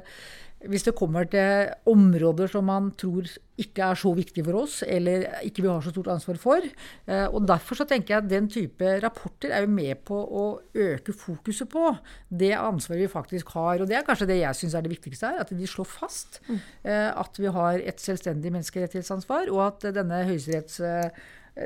hvis 0.68 0.84
det 0.84 0.96
kommer 0.96 1.24
til 1.30 1.70
områder 1.88 2.50
som 2.52 2.66
man 2.68 2.90
tror 3.00 3.28
ikke 3.60 3.84
er 3.84 3.98
så 3.98 4.12
viktige 4.16 4.44
for 4.44 4.62
oss, 4.62 4.80
eller 4.84 5.24
ikke 5.44 5.64
vi 5.64 5.68
har 5.68 5.80
så 5.84 5.92
stort 5.92 6.10
ansvar 6.12 6.38
for. 6.40 6.64
Eh, 7.06 7.26
og 7.28 7.46
Derfor 7.48 7.80
så 7.80 7.86
tenker 7.88 8.14
jeg 8.14 8.24
at 8.24 8.30
den 8.30 8.48
type 8.52 8.92
rapporter 9.04 9.52
er 9.56 9.64
jo 9.64 9.72
med 9.72 10.02
på 10.08 10.16
å 10.16 10.44
øke 10.72 11.14
fokuset 11.16 11.68
på 11.72 11.90
det 12.28 12.52
ansvaret 12.56 13.04
vi 13.04 13.10
faktisk 13.12 13.52
har. 13.56 13.80
Og 13.80 13.88
det 13.88 13.98
er 13.98 14.06
kanskje 14.06 14.28
det 14.30 14.40
jeg 14.42 14.60
syns 14.60 14.76
er 14.76 14.86
det 14.86 14.94
viktigste 14.94 15.32
her. 15.32 15.42
At 15.44 15.52
de 15.56 15.68
slår 15.68 15.88
fast 15.88 16.40
mm. 16.48 16.60
eh, 16.84 17.10
at 17.24 17.40
vi 17.40 17.52
har 17.56 17.84
et 17.92 18.00
selvstendig 18.00 18.52
menneskerettighetsansvar, 18.56 19.52
og 19.52 19.66
at 19.66 19.90
denne 19.96 20.24
høyesteretts 20.28 20.80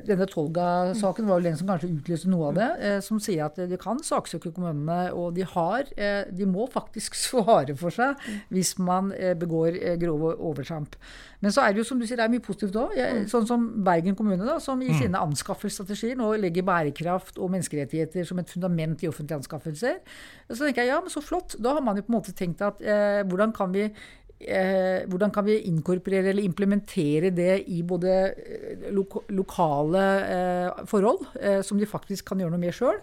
denne 0.02 0.26
Tolga-saken 0.26 1.28
var 1.28 1.38
vel 1.38 1.48
den 1.50 1.58
som 1.58 1.68
kanskje 1.70 1.92
utløste 1.92 2.30
noe 2.32 2.48
av 2.50 2.56
det. 2.58 2.68
Eh, 2.82 2.96
som 3.04 3.20
sier 3.22 3.44
at 3.46 3.58
de 3.70 3.78
kan 3.80 4.00
saksøke 4.02 4.50
kommunene, 4.54 5.12
og 5.14 5.36
de 5.36 5.46
har 5.46 5.86
eh, 5.94 6.24
De 6.34 6.48
må 6.48 6.66
faktisk 6.72 7.14
svare 7.26 7.76
for 7.78 7.94
seg 7.94 8.18
hvis 8.54 8.74
man 8.82 9.12
eh, 9.14 9.36
begår 9.38 9.78
grove 10.00 10.34
overtramp. 10.34 10.96
Men 11.44 11.52
så 11.52 11.64
er 11.64 11.74
det 11.74 11.82
jo 11.82 11.86
som 11.90 12.00
du 12.00 12.06
sier, 12.08 12.18
det 12.18 12.26
er 12.26 12.32
mye 12.32 12.42
positivt 12.44 12.78
òg. 12.80 12.96
Sånn 13.30 13.46
som 13.48 13.66
Bergen 13.84 14.16
kommune, 14.16 14.46
da, 14.48 14.56
som 14.62 14.80
i 14.80 14.88
mm. 14.88 14.98
sine 15.02 15.20
anskaffelsesstrategier 15.20 16.16
nå 16.18 16.30
legger 16.40 16.64
bærekraft 16.66 17.38
og 17.38 17.52
menneskerettigheter 17.52 18.24
som 18.28 18.40
et 18.40 18.50
fundament 18.50 19.04
i 19.04 19.10
offentlige 19.10 19.42
anskaffelser. 19.42 20.00
Så 20.48 20.62
tenker 20.64 20.84
jeg 20.84 20.94
ja, 20.94 21.00
men 21.04 21.12
så 21.12 21.22
flott. 21.24 21.58
Da 21.60 21.76
har 21.76 21.84
man 21.84 22.00
jo 22.00 22.06
på 22.06 22.14
en 22.14 22.18
måte 22.18 22.36
tenkt 22.36 22.64
at 22.64 22.80
eh, 22.80 23.20
hvordan 23.28 23.52
kan 23.56 23.74
vi 23.76 23.90
eh, 24.40 25.04
hvordan 25.08 25.32
kan 25.34 25.46
vi 25.46 25.60
inkorporere 25.70 26.32
eller 26.32 26.44
implementere 26.44 27.30
det 27.34 27.64
i 27.72 27.82
både 27.86 28.14
eh, 28.32 28.90
lo 28.94 29.04
lokale 29.28 30.04
eh, 30.24 30.84
forhold, 30.90 31.26
som 31.64 31.78
de 31.78 31.88
faktisk 31.88 32.30
kan 32.30 32.40
gjøre 32.42 32.54
noe 32.54 32.62
med 32.62 32.74
sjøl. 32.76 33.00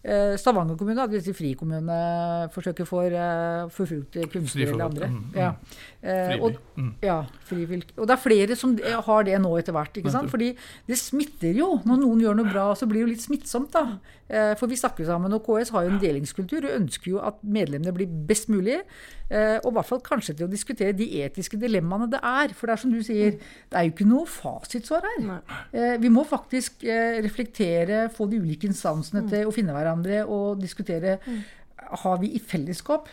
Eh, 0.00 0.34
Stavanger 0.40 0.78
kommune 0.80 1.02
hadde 1.02 1.18
disse 1.18 1.34
frikommuneforsøket 1.36 2.88
for 2.88 3.12
uh, 3.12 3.66
forfulgte 3.68 4.24
kunstnere 4.32 4.72
eller 4.72 4.86
andre. 4.86 5.10
Mm, 5.12 5.18
mm. 5.26 5.34
Ja. 5.36 5.50
Uh, 6.00 6.44
og, 6.46 6.56
mm. 6.76 6.94
ja, 7.04 7.18
og, 7.98 8.06
det 8.08 8.14
er 8.14 8.22
flere 8.22 8.56
som 8.56 8.72
har 8.80 9.26
det 9.28 9.36
nå 9.44 9.52
etter 9.60 9.76
hvert. 9.76 10.00
ikke 10.00 10.14
sant? 10.14 10.32
Fordi 10.32 10.54
det 10.88 10.96
smitter 10.96 11.52
jo. 11.52 11.74
Når 11.84 12.00
noen 12.00 12.24
gjør 12.24 12.40
noe 12.40 12.48
bra, 12.48 12.70
så 12.72 12.88
blir 12.88 13.02
det 13.02 13.10
jo 13.10 13.12
litt 13.12 13.26
smittsomt. 13.26 13.76
da. 13.76 14.00
Uh, 14.30 14.54
for 14.56 14.72
vi 14.72 14.80
snakker 14.80 15.04
sammen, 15.04 15.36
og 15.36 15.44
KS 15.44 15.74
har 15.76 15.84
jo 15.84 15.92
en 15.92 16.00
delingskultur 16.00 16.64
og 16.64 16.78
ønsker 16.78 17.12
jo 17.18 17.20
at 17.20 17.36
medlemmene 17.44 17.92
blir 17.92 18.08
best 18.08 18.48
mulig. 18.48 18.80
og 19.30 19.68
i 19.70 19.74
hvert 19.76 19.86
fall 19.86 20.00
kanskje 20.02 20.32
til 20.34 20.48
å 20.48 20.50
diskutere 20.50 20.90
de 20.96 21.06
etiske 21.22 21.54
dilemmaene 21.54 22.08
det 22.10 22.18
er. 22.18 22.50
For 22.50 22.66
det 22.66 22.72
er 22.72 22.80
som 22.82 22.90
du 22.90 22.98
sier, 23.06 23.36
det 23.70 23.78
er 23.78 23.84
jo 23.86 23.92
ikke 23.92 24.06
noe 24.10 24.26
fasitsvar 24.26 25.06
her. 25.06 25.98
vi 26.02 26.10
må 26.10 26.24
faktisk 26.26 26.82
reflektere, 27.22 28.08
få 28.10 28.26
de 28.26 28.40
ulike 28.42 28.66
instansene 28.66 29.22
mm. 29.22 29.28
til 29.30 29.46
å 29.46 29.54
finne 29.54 29.76
hverandre 29.76 29.89
hverandre 29.90 30.22
og 30.26 30.62
diskutere 30.62 31.18
mm. 31.26 31.42
har 32.04 32.22
vi 32.22 32.34
i 32.36 32.40
fellesskap 32.40 33.10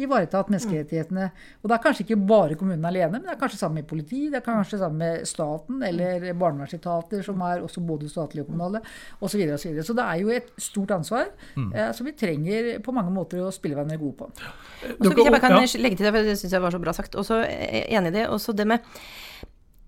ivaretatt 0.00 0.50
menneskerettighetene. 0.50 1.26
Og 1.60 1.68
det 1.68 1.76
er 1.76 1.82
kanskje 1.84 2.04
ikke 2.06 2.18
bare 2.28 2.56
kommunen 2.58 2.84
alene, 2.88 3.18
men 3.18 3.26
det 3.26 3.34
er 3.34 3.40
kanskje 3.40 3.60
sammen 3.60 3.82
med 3.82 3.88
politi, 3.90 4.22
det 4.32 4.40
er 4.40 4.44
kanskje 4.46 4.80
sammen 4.80 5.02
med 5.02 5.26
staten 5.28 5.82
eller 5.86 6.24
barnevernsetater, 6.32 7.22
som 7.26 7.42
er 7.46 7.64
også 7.64 7.82
både 7.86 8.08
statlige 8.10 8.46
og 8.46 8.50
kommunale, 8.50 8.82
osv. 9.20 9.34
Så, 9.34 9.40
videre, 9.40 9.58
og 9.58 9.60
så, 9.62 9.68
videre. 9.68 9.86
så 9.88 9.96
det 9.98 10.06
er 10.06 10.22
jo 10.22 10.32
et 10.36 10.52
stort 10.58 10.94
ansvar 10.96 11.26
mm. 11.56 11.72
eh, 11.74 11.90
som 11.96 12.08
vi 12.08 12.16
trenger 12.18 12.70
på 12.84 12.96
mange 12.96 13.12
måter 13.14 13.42
å 13.44 13.50
spille 13.54 13.78
hverandre 13.78 14.00
gode 14.00 14.18
på. 14.22 14.30
Også, 14.32 15.12
hvis 15.12 15.26
jeg 15.26 15.34
bare 15.36 15.44
kan 15.44 15.58
legge 15.60 16.00
til 16.00 16.08
det, 16.08 16.14
for 16.14 16.30
det 16.30 16.38
syns 16.40 16.56
jeg 16.56 16.64
var 16.64 16.74
så 16.74 16.82
bra 16.82 16.96
sagt, 16.96 17.18
og 17.20 17.28
så 17.28 17.42
enig 17.44 18.14
i 18.14 18.16
det. 18.16 18.28
Også 18.32 18.56
det 18.56 18.68
med 18.68 18.88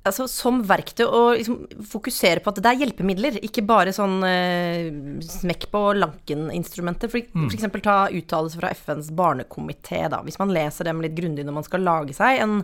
altså, 0.08 0.26
som 0.30 0.60
verktøy 0.66 1.04
å 1.06 1.22
liksom, 1.34 1.60
fokusere 1.90 2.42
på 2.44 2.52
at 2.52 2.60
det 2.62 2.70
er 2.70 2.80
hjelpemidler, 2.82 3.38
ikke 3.46 3.64
bare 3.66 3.94
sånn 3.96 4.18
eh, 4.28 4.90
smekk 5.24 5.68
på 5.72 5.84
lanken-instrumenter. 5.98 7.10
For, 7.12 7.24
mm. 7.24 7.46
for, 7.46 7.56
eksempel 7.56 7.84
ta 7.84 7.96
uttalelser 8.12 8.62
fra 8.62 8.72
FNs 8.76 9.10
barnekomité, 9.16 10.04
da. 10.12 10.20
Hvis 10.26 10.40
man 10.40 10.52
leser 10.54 10.88
dem 10.88 11.02
litt 11.04 11.16
grundig 11.16 11.46
når 11.46 11.58
man 11.58 11.66
skal 11.66 11.84
lage 11.86 12.16
seg 12.16 12.42
en 12.44 12.60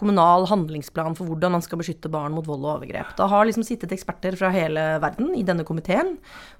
kommunal 0.00 0.46
handlingsplan 0.48 1.16
for 1.18 1.28
hvordan 1.28 1.56
man 1.56 1.64
skal 1.64 1.80
beskytte 1.80 2.10
barn 2.12 2.32
mot 2.32 2.46
vold 2.46 2.62
og 2.64 2.78
overgrep. 2.78 3.12
Da 3.18 3.26
har 3.28 3.44
liksom 3.46 3.66
sittet 3.66 3.92
eksperter 3.92 4.38
fra 4.38 4.52
hele 4.54 4.84
verden 5.02 5.34
i 5.36 5.44
denne 5.46 5.66
komiteen 5.68 6.14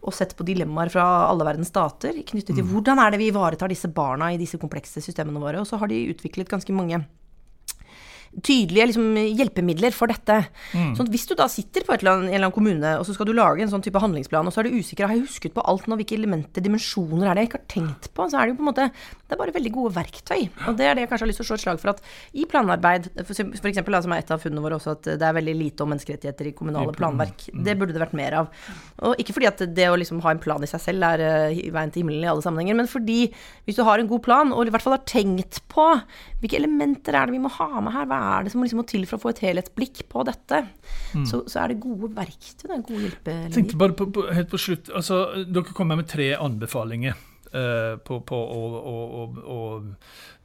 og 0.05 0.17
sett 0.17 0.35
på 0.37 0.45
dilemmaer 0.49 0.93
fra 0.93 1.07
alle 1.29 1.47
verdens 1.49 1.71
stater 1.73 2.19
knyttet 2.27 2.53
til 2.53 2.67
mm. 2.67 2.75
hvordan 2.75 3.01
er 3.01 3.15
det 3.15 3.23
vi 3.23 3.31
ivaretar 3.33 3.73
disse 3.73 3.89
barna 3.95 4.33
i 4.35 4.41
disse 4.41 4.61
komplekse 4.61 5.01
systemene 5.05 5.41
våre. 5.41 5.63
Og 5.63 5.71
så 5.71 5.81
har 5.81 5.89
de 5.91 6.05
utviklet 6.13 6.51
ganske 6.53 6.75
mange 6.77 7.01
tydelige 8.31 8.87
liksom, 8.93 9.17
hjelpemidler 9.19 9.95
for 9.95 10.11
dette. 10.11 10.37
Mm. 10.71 10.93
Sånn 10.95 11.09
hvis 11.11 11.27
du 11.27 11.35
da 11.39 11.49
sitter 11.51 11.83
på 11.87 11.97
eller 11.97 12.13
annet, 12.13 12.29
en 12.29 12.35
eller 12.37 12.47
annen 12.47 12.55
kommune, 12.55 12.93
og 13.01 13.07
så 13.07 13.15
skal 13.17 13.27
du 13.27 13.35
lage 13.35 13.65
en 13.65 13.73
sånn 13.73 13.83
type 13.83 14.01
handlingsplan, 14.01 14.47
og 14.47 14.55
så 14.55 14.63
er 14.63 14.69
du 14.69 14.77
usikker, 14.79 15.09
har 15.11 15.19
jeg 15.19 15.27
husket 15.27 15.57
på 15.57 15.65
alt 15.67 15.89
nå, 15.91 15.99
hvilke 15.99 16.15
elementer, 16.15 16.63
dimensjoner 16.63 17.27
er 17.27 17.37
det 17.37 17.45
jeg 17.45 17.51
ikke 17.51 17.61
har 17.61 17.67
tenkt 17.75 18.11
på, 18.15 18.29
så 18.31 18.39
er 18.39 18.47
det 18.47 18.55
jo 18.55 18.61
på 18.61 18.65
en 18.65 18.71
måte 18.71 18.87
Det 18.91 19.37
er 19.37 19.41
bare 19.41 19.55
veldig 19.55 19.71
gode 19.75 19.95
verktøy. 19.95 20.41
Og 20.67 20.79
det 20.79 20.87
er 20.87 20.97
det 20.97 21.05
jeg 21.05 21.11
kanskje 21.11 21.27
har 21.27 21.31
lyst 21.31 21.43
til 21.43 21.47
å 21.47 21.49
slå 21.51 21.59
et 21.59 21.65
slag 21.65 21.83
for 21.83 21.93
at 21.93 22.01
i 22.35 22.47
planarbeid, 22.51 23.11
f.eks. 23.23 23.43
som 23.61 24.15
er 24.15 24.23
et 24.23 24.33
av 24.35 24.43
funnene 24.43 24.65
våre 24.65 24.79
også, 24.79 24.97
at 24.97 25.11
det 25.21 25.27
er 25.27 25.37
veldig 25.37 25.55
lite 25.55 25.85
om 25.85 25.93
menneskerettigheter 25.95 26.51
i 26.51 26.55
kommunale 26.57 26.95
planverk. 26.97 27.47
Mm. 27.51 27.63
Det 27.67 27.77
burde 27.79 27.95
det 27.95 28.03
vært 28.03 28.17
mer 28.19 28.39
av. 28.41 28.51
Og 29.07 29.23
ikke 29.23 29.37
fordi 29.37 29.51
at 29.51 29.63
det 29.75 29.87
å 29.87 29.99
liksom 29.99 30.23
ha 30.25 30.35
en 30.35 30.43
plan 30.43 30.67
i 30.67 30.71
seg 30.71 30.83
selv 30.83 31.07
er 31.13 31.23
uh, 31.23 31.63
veien 31.77 31.95
til 31.95 32.03
himmelen 32.03 32.27
i 32.27 32.31
alle 32.33 32.43
sammenhenger, 32.43 32.79
men 32.81 32.91
fordi 32.91 33.21
hvis 33.69 33.79
du 33.79 33.85
har 33.87 34.03
en 34.03 34.11
god 34.11 34.25
plan, 34.27 34.51
og 34.51 34.67
i 34.67 34.75
hvert 34.75 34.83
fall 34.83 34.99
har 34.99 35.07
tenkt 35.07 35.63
på 35.71 35.87
hvilke 36.43 36.59
elementer 36.59 37.15
er 37.15 37.31
det 37.31 37.37
vi 37.37 37.45
må 37.45 37.53
ha 37.55 37.71
med 37.79 37.95
her, 37.95 38.11
hva 38.11 38.20
er 38.21 38.45
det 38.45 38.53
som 38.53 38.63
liksom 38.65 38.81
må 38.83 38.87
til 38.89 39.07
for 39.09 39.19
å 39.19 39.25
få 39.25 39.33
et 39.35 39.43
helhetsblikk 39.47 40.05
på 40.13 40.25
dette, 40.29 40.63
mm. 41.15 41.27
så, 41.29 41.43
så, 41.47 41.63
er 41.63 41.73
det 41.73 41.81
gode 41.83 42.13
verktøy. 42.17 42.67
Det 42.67 42.77
er 42.77 42.87
gode 42.87 43.03
hjelpelinjer. 43.07 43.53
Tenkte 43.57 43.81
bare 43.81 43.97
på, 43.99 44.09
på, 44.15 44.29
helt 44.37 44.53
på 44.53 44.61
slutt, 44.61 44.93
altså, 44.95 45.25
Dere 45.49 45.77
kommer 45.77 46.01
med 46.01 46.11
tre 46.11 46.33
anbefalinger 46.39 47.19
uh, 47.55 47.99
på, 48.07 48.23
på 48.27 48.41
og, 48.41 48.81
og, 48.95 49.39
og, 49.45 49.93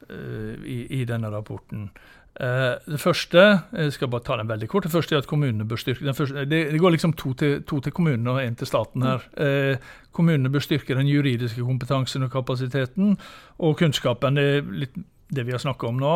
uh, 0.09 0.53
i, 0.65 0.85
i, 0.99 1.01
denne 1.09 1.31
rapporten. 1.33 1.89
Uh, 2.35 2.75
det 2.83 2.99
første 2.99 3.43
jeg 3.71 3.93
skal 3.95 4.09
bare 4.11 4.25
ta 4.27 4.35
den 4.35 4.49
veldig 4.49 4.67
kort, 4.67 4.83
det 4.83 4.91
første 4.91 5.15
er 5.15 5.23
at 5.23 5.29
kommunene 5.29 5.67
bør 5.67 5.79
styrke 5.79 6.13
første, 6.17 6.43
det, 6.43 6.65
det, 6.73 6.81
går 6.83 6.97
liksom 6.97 7.13
to 7.15 7.31
til, 7.39 7.61
to 7.63 7.79
til 7.79 7.95
kommunene 7.95 8.33
og 8.33 8.43
én 8.43 8.57
til 8.59 8.67
staten 8.67 9.07
her. 9.07 9.23
Uh, 9.39 9.91
kommunene 10.15 10.51
bør 10.51 10.63
styrke 10.65 10.97
den 10.97 11.07
juridiske 11.07 11.63
kompetansen 11.63 12.27
og 12.27 12.31
kapasiteten 12.31 13.15
og 13.57 13.77
kunnskapen. 13.79 14.39
Det 14.39 14.49
er 14.57 14.73
litt 14.83 15.03
det 15.27 15.43
vi 15.43 15.51
har 15.51 15.59
snakka 15.59 15.87
om 15.87 16.01
nå. 16.01 16.15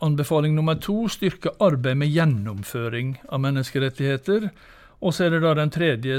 Anbefaling 0.00 0.54
nummer 0.54 0.74
to 0.80 1.08
styrke 1.08 1.54
arbeid 1.58 1.96
med 2.02 2.12
gjennomføring 2.12 3.16
av 3.28 3.42
menneskerettigheter. 3.46 4.50
Og 5.00 5.14
så 5.16 5.24
er 5.24 5.32
det 5.32 5.40
da 5.40 5.54
den 5.56 5.72
tredje 5.72 6.18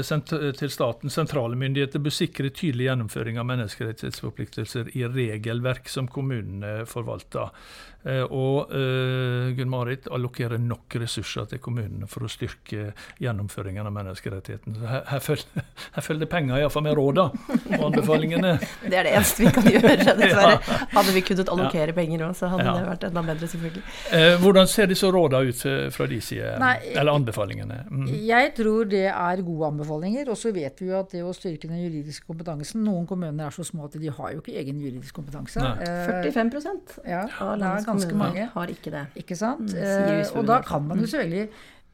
til 0.58 0.70
staten. 0.74 1.10
Sentrale 1.12 1.56
myndigheter 1.58 2.02
bør 2.02 2.14
sikre 2.16 2.50
tydelig 2.50 2.88
gjennomføring 2.88 3.38
av 3.38 3.46
menneskerettighetsforpliktelser 3.52 4.90
i 4.98 5.04
regelverk 5.06 5.86
som 5.90 6.08
kommunene 6.10 6.82
forvalter. 6.90 7.52
Eh, 8.02 8.22
og 8.34 8.72
uh, 8.74 9.52
Gunn 9.54 9.70
Marit 9.70 10.08
allokerer 10.10 10.58
nok 10.58 10.96
ressurser 10.98 11.46
til 11.52 11.60
kommunene 11.62 12.08
for 12.10 12.26
å 12.26 12.30
styrke 12.30 12.88
gjennomføringen 13.22 13.86
av 13.86 13.94
menneskerettighetene. 13.94 14.74
Så 14.80 14.88
her, 14.90 15.04
her, 15.12 15.22
følger, 15.22 15.66
her 15.94 16.06
følger 16.06 16.24
det 16.24 16.30
penger, 16.32 16.58
iallfall 16.58 16.86
med 16.88 16.96
råda 16.98 17.28
og 17.30 17.84
anbefalingene. 17.90 18.56
Det 18.92 18.98
er 18.98 19.06
det 19.06 19.12
eneste 19.14 19.44
vi 19.44 19.52
kan 19.54 19.66
gjøre, 19.70 20.14
dessverre. 20.18 20.56
Hadde 20.96 21.14
vi 21.14 21.22
kunnet 21.24 21.50
allokere 21.52 21.92
ja. 21.92 21.96
penger 21.96 22.24
òg, 22.26 22.34
så 22.36 22.48
hadde 22.50 22.66
ja. 22.66 22.72
det 22.76 22.88
vært 22.88 23.04
enda 23.06 23.22
bedre, 23.26 23.48
selvfølgelig. 23.52 23.82
Uh, 24.10 24.34
hvordan 24.42 24.68
ser 24.70 24.90
disse 24.90 25.10
råda 25.14 25.40
ut 25.46 25.62
fra 25.94 26.06
de 26.10 26.18
side, 26.24 26.50
Nei, 26.60 26.74
eller 26.90 27.20
anbefalingene? 27.20 27.78
Mm. 27.88 28.08
Jeg 28.26 28.52
tror 28.58 28.90
det 28.90 29.04
er 29.12 29.44
gode 29.46 29.70
anbefalinger. 29.72 30.30
Og 30.32 30.38
så 30.38 30.52
vet 30.54 30.82
vi 30.82 30.90
jo 30.90 30.98
at 30.98 31.14
det 31.14 31.22
å 31.24 31.32
styrke 31.36 31.70
den 31.70 31.80
juridiske 31.84 32.26
kompetansen 32.28 32.82
Noen 32.82 33.06
kommuner 33.08 33.46
er 33.46 33.54
så 33.54 33.64
små 33.66 33.86
at 33.86 33.96
de 34.00 34.10
har 34.12 34.34
jo 34.34 34.42
ikke 34.42 34.56
egen 34.58 34.80
juridisk 34.82 35.16
kompetanse. 35.16 35.62
Nei. 35.62 35.86
45% 36.32 36.96
ja, 37.08 37.22
landets 37.54 37.86
er 37.86 37.91
ganske 37.92 38.18
mange. 38.18 38.48
har 38.54 38.72
ikke 38.72 38.94
det. 38.94 39.04
Ikke 39.22 39.36
sant? 39.38 39.72
Mm, 39.72 39.78
eh, 39.78 40.32
og 40.36 40.48
da 40.48 40.60
kan 40.66 40.88
man 40.88 41.00
jo 41.04 41.06
selvfølgelig 41.06 41.48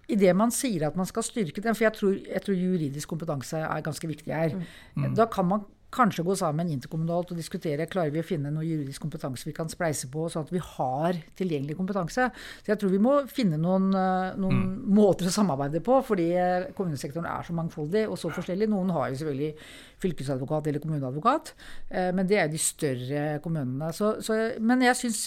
Idet 0.09 0.33
man 0.33 0.49
sier 0.49 0.87
at 0.87 0.95
man 0.97 1.05
skal 1.05 1.21
styrke 1.21 1.61
den, 1.61 1.75
for 1.77 1.85
jeg 1.85 1.93
tror, 1.93 2.15
jeg 2.17 2.41
tror, 2.41 2.55
juridisk 2.57 3.11
kompetanse 3.11 3.59
er 3.61 3.83
ganske 3.85 4.09
viktig 4.09 4.33
her, 4.33 4.55
mm. 4.97 5.11
da 5.19 5.27
kan 5.29 5.45
man 5.45 5.67
kanskje 5.95 6.25
gå 6.27 6.35
sammen 6.37 6.69
interkommunalt 6.69 7.31
og 7.33 7.39
diskutere 7.39 7.87
klarer 7.89 8.13
vi 8.13 8.21
å 8.21 8.27
finne 8.27 8.51
noe 8.53 8.67
juridisk 8.67 9.01
kompetanse 9.01 9.49
vi 9.49 9.55
kan 9.57 9.71
spleise 9.73 10.11
på, 10.13 10.27
sånn 10.29 10.45
at 10.45 10.53
vi 10.53 10.61
har 10.61 11.17
tilgjengelig 11.39 11.79
kompetanse. 11.79 12.29
Så 12.29 12.73
jeg 12.73 12.81
tror 12.81 12.93
vi 12.93 13.01
må 13.03 13.15
finne 13.33 13.57
noen, 13.61 13.89
eh, 13.97 14.37
noen 14.37 14.59
mm. 14.59 14.75
måter 14.99 15.31
å 15.31 15.33
samarbeide 15.33 15.81
på, 15.85 16.01
fordi 16.05 16.29
eh, 16.37 16.69
kommunesektoren 16.77 17.29
er 17.31 17.47
så 17.47 17.57
mangfoldig 17.57 18.05
og 18.09 18.21
så 18.21 18.33
forskjellig. 18.35 18.69
Noen 18.69 18.93
har 18.93 19.09
jo 19.09 19.21
selvfølgelig 19.23 19.71
fylkesadvokat 20.05 20.69
eller 20.69 20.83
kommuneadvokat, 20.83 21.55
eh, 21.89 22.11
men 22.15 22.29
det 22.29 22.43
er 22.43 22.53
de 22.53 22.61
større 22.61 23.23
kommunene. 23.45 23.89
Så, 23.97 24.19
så, 24.25 24.37
men 24.61 24.85
jeg 24.85 24.99
syns 24.99 25.23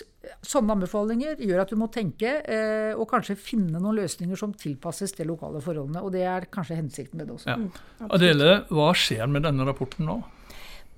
sånne 0.46 0.76
anbefalinger 0.76 1.42
gjør 1.42 1.64
at 1.64 1.72
du 1.74 1.80
må 1.82 1.88
tenke 1.90 2.30
og 2.94 3.08
kanskje 3.10 3.34
finne 3.42 3.80
noen 3.82 3.98
løsninger 3.98 4.38
som 4.38 4.52
tilpasses 4.54 5.16
de 5.18 5.26
lokale 5.26 5.58
forholdene. 5.66 6.04
Og 6.06 6.14
det 6.14 6.22
er 6.30 6.46
kanskje 6.54 6.78
hensikten 6.78 7.18
med 7.18 7.32
det 7.32 7.40
også. 7.40 7.56
Ja. 7.56 8.06
Adele, 8.06 8.52
hva 8.70 8.92
skjer 8.94 9.26
med 9.34 9.48
denne 9.48 9.66
rapporten 9.66 10.06
nå? 10.06 10.20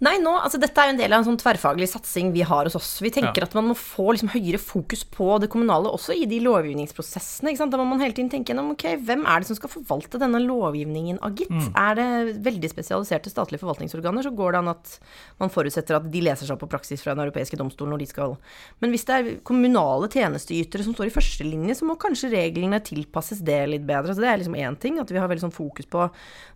Nei, 0.04 0.18
nå, 0.20 0.34
altså 0.36 0.60
Dette 0.60 0.82
er 0.82 0.90
jo 0.90 0.94
en 0.96 1.00
del 1.00 1.14
av 1.14 1.22
en 1.22 1.28
sånn 1.30 1.38
tverrfaglig 1.40 1.88
satsing 1.88 2.34
vi 2.34 2.44
har 2.48 2.68
hos 2.68 2.76
oss. 2.76 2.90
Vi 3.04 3.12
tenker 3.14 3.44
ja. 3.44 3.48
at 3.48 3.54
man 3.56 3.70
må 3.70 3.76
få 3.78 4.10
liksom 4.12 4.34
høyere 4.34 4.60
fokus 4.60 5.06
på 5.08 5.28
det 5.40 5.48
kommunale, 5.54 5.92
også 5.96 6.16
i 6.18 6.26
de 6.28 6.42
lovgivningsprosessene. 6.44 7.52
ikke 7.52 7.62
sant? 7.62 7.72
Da 7.72 7.80
må 7.80 7.86
man 7.88 8.02
hele 8.04 8.16
tiden 8.16 8.32
tenke 8.32 8.52
gjennom 8.52 8.74
ok, 8.74 8.84
hvem 9.06 9.24
er 9.30 9.44
det 9.44 9.48
som 9.48 9.60
skal 9.60 9.72
forvalte 9.72 10.20
denne 10.20 10.42
lovgivningen 10.44 11.22
av 11.24 11.38
gitt. 11.40 11.54
Mm. 11.54 11.70
Er 11.80 12.00
det 12.00 12.08
veldig 12.50 12.72
spesialiserte 12.74 13.32
statlige 13.32 13.64
forvaltningsorganer, 13.64 14.26
så 14.28 14.34
går 14.36 14.56
det 14.56 14.62
an 14.64 14.74
at 14.74 14.98
man 15.40 15.54
forutsetter 15.54 16.00
at 16.00 16.10
de 16.12 16.26
leser 16.26 16.50
seg 16.50 16.58
opp 16.58 16.66
på 16.66 16.72
praksis 16.74 17.04
fra 17.04 17.16
Den 17.16 17.24
europeiske 17.28 17.60
domstolen 17.60 17.94
når 17.94 18.04
de 18.04 18.10
skal 18.10 18.36
Men 18.84 18.92
hvis 18.92 19.08
det 19.08 19.16
er 19.16 19.32
kommunale 19.46 20.10
tjenesteytere 20.12 20.84
som 20.84 20.98
står 20.98 21.12
i 21.12 21.16
førstelinje, 21.16 21.78
så 21.80 21.88
må 21.88 21.96
kanskje 22.02 22.34
reglene 22.34 22.82
tilpasses 22.84 23.40
det 23.46 23.62
litt 23.72 23.88
bedre. 23.88 24.12
Så 24.12 24.26
det 24.26 24.32
er 24.34 24.42
liksom 24.42 24.60
én 24.60 24.80
ting, 24.80 25.00
at 25.00 25.12
vi 25.14 25.22
har 25.22 25.32
veldig 25.32 25.48
sånn 25.48 25.56
fokus 25.56 25.88
på 25.88 26.10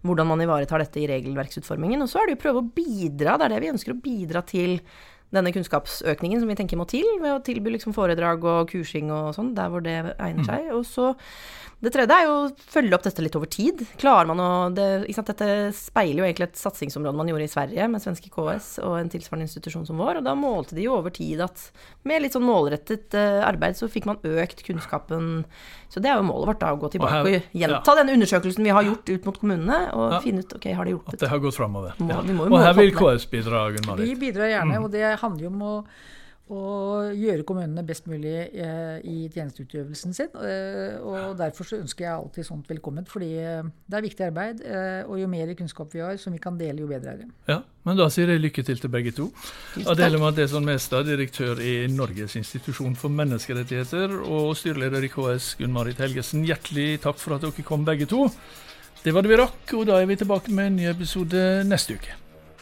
hvordan 0.03 0.31
man 0.33 0.43
ivaretar 0.43 0.83
dette 0.83 0.99
i 0.99 1.07
regelverksutformingen. 1.09 2.03
Og 2.03 2.11
så 2.11 2.19
er 2.19 2.27
det 2.27 2.37
jo 2.37 2.43
prøve 2.43 2.63
å 2.63 2.69
bidra 2.75 3.26
det 3.35 3.49
er 3.49 3.55
det 3.55 3.61
vi 3.65 3.73
ønsker 3.73 3.95
å 3.95 4.01
bidra 4.03 4.43
til 4.47 4.77
denne 5.35 5.51
kunnskapsøkningen 5.55 6.41
som 6.41 6.49
vi 6.51 6.57
tenker 6.59 6.79
må 6.79 6.87
til, 6.89 7.07
ved 7.21 7.35
å 7.35 7.43
tilby 7.43 7.73
liksom 7.75 7.95
foredrag 7.95 8.45
og 8.47 8.69
kursing 8.71 9.11
og 9.11 9.33
sånn 9.35 9.53
der 9.57 9.71
hvor 9.73 9.83
det 9.83 9.97
egner 9.99 10.43
mm. 10.43 10.47
seg. 10.47 10.69
Og 10.75 10.85
så 10.87 11.13
det 11.77 11.91
tredje 11.93 12.15
er 12.15 12.23
jo 12.25 12.37
å 12.39 12.69
følge 12.73 12.97
opp 12.97 13.03
dette 13.05 13.21
litt 13.21 13.35
over 13.37 13.49
tid. 13.53 13.83
Klarer 14.01 14.25
man 14.25 14.39
å 14.41 14.49
det, 14.73 15.05
Dette 15.13 15.49
speiler 15.77 16.23
jo 16.23 16.25
egentlig 16.25 16.47
et 16.47 16.57
satsingsområde 16.57 17.19
man 17.19 17.29
gjorde 17.29 17.45
i 17.45 17.51
Sverige 17.51 17.85
med 17.91 18.01
svenske 18.01 18.31
KS 18.33 18.69
og 18.81 18.95
en 18.97 19.11
tilsvarende 19.13 19.45
institusjon 19.45 19.85
som 19.85 20.01
vår, 20.01 20.17
og 20.19 20.25
da 20.25 20.33
målte 20.37 20.73
de 20.73 20.87
jo 20.87 20.95
over 20.97 21.13
tid 21.13 21.43
at 21.45 21.67
med 22.07 22.23
litt 22.23 22.33
sånn 22.33 22.47
målrettet 22.47 23.13
uh, 23.13 23.45
arbeid 23.45 23.77
så 23.77 23.89
fikk 23.93 24.07
man 24.09 24.17
økt 24.25 24.63
kunnskapen. 24.65 25.43
Så 25.93 26.01
det 26.01 26.09
er 26.09 26.17
jo 26.17 26.25
målet 26.25 26.49
vårt, 26.49 26.61
da, 26.63 26.71
å 26.73 26.81
gå 26.81 26.89
tilbake 26.95 27.19
og, 27.19 27.29
her, 27.29 27.45
og 27.45 27.61
gjenta 27.61 27.93
ja. 27.93 27.97
den 28.01 28.13
undersøkelsen 28.15 28.65
vi 28.65 28.73
har 28.73 28.87
gjort 28.89 29.13
ut 29.13 29.29
mot 29.29 29.37
kommunene, 29.43 29.79
og 29.93 30.17
ja. 30.17 30.23
finne 30.25 30.41
ut 30.41 30.57
ok, 30.57 30.67
har 30.79 30.89
det 30.89 30.95
hjulpet. 30.95 31.19
At 31.19 31.27
det 31.27 31.31
har 31.35 31.43
gått 31.45 31.59
framover. 31.59 31.93
Ja. 32.01 32.19
Og 32.47 32.57
her 32.57 32.75
vil 32.79 32.91
KS 32.97 33.29
bidra, 33.29 33.67
Gunn 33.75 33.85
Marit. 33.91 34.09
Vi 34.09 34.17
bidrar 34.25 34.49
gjerne, 34.49 34.81
mm. 34.81 34.87
og 34.87 34.97
det 34.97 35.13
handler 35.23 35.47
jo 35.47 35.53
om 35.55 35.67
å 35.67 35.73
og 36.47 37.11
gjøre 37.19 37.43
kommunene 37.43 37.83
best 37.83 38.05
mulig 38.07 38.31
eh, 38.55 38.99
i 39.03 39.25
tjenesteutøvelsen 39.33 40.13
sin. 40.15 40.29
Eh, 40.39 40.95
og 41.03 41.33
Derfor 41.39 41.67
så 41.67 41.79
ønsker 41.81 42.05
jeg 42.05 42.13
alltid 42.13 42.47
sånt 42.47 42.69
velkommen, 42.71 43.07
fordi 43.09 43.33
eh, 43.41 43.67
det 43.83 43.97
er 43.97 44.05
viktig 44.05 44.25
arbeid. 44.29 44.61
Og 45.11 45.19
jo 45.19 45.27
mer 45.27 45.51
kunnskap 45.59 45.91
vi 45.91 46.03
har 46.05 46.15
som 46.21 46.35
vi 46.35 46.39
kan 46.39 46.55
dele, 46.59 46.85
jo 46.85 46.87
bedre 46.87 47.13
er 47.13 47.19
det. 47.23 47.27
Ja, 47.51 47.57
men 47.87 47.99
Da 47.99 48.07
sier 48.13 48.31
jeg 48.31 48.43
lykke 48.45 48.63
til 48.63 48.79
til 48.79 48.93
begge 48.93 49.11
to. 49.17 49.27
Adele 49.83 50.21
Matheson 50.21 50.63
Mestad, 50.67 51.09
direktør 51.09 51.59
i 51.59 51.73
Norges 51.91 52.37
institusjon 52.39 52.95
for 52.95 53.11
menneskerettigheter, 53.11 54.15
og 54.23 54.55
styreleder 54.59 55.03
i 55.03 55.11
KS, 55.11 55.57
Gunn-Marit 55.59 55.99
Helgesen, 56.03 56.47
hjertelig 56.47 57.01
takk 57.03 57.19
for 57.19 57.35
at 57.35 57.43
dere 57.43 57.67
kom 57.67 57.83
begge 57.87 58.07
to. 58.07 58.29
Det 59.03 59.13
var 59.13 59.23
det 59.23 59.33
vi 59.33 59.41
rakk, 59.43 59.75
og 59.75 59.83
da 59.89 59.99
er 59.99 60.07
vi 60.07 60.19
tilbake 60.19 60.55
med 60.55 60.71
en 60.71 60.79
ny 60.79 60.87
episode 60.93 61.43
neste 61.67 61.99
uke. 61.99 62.15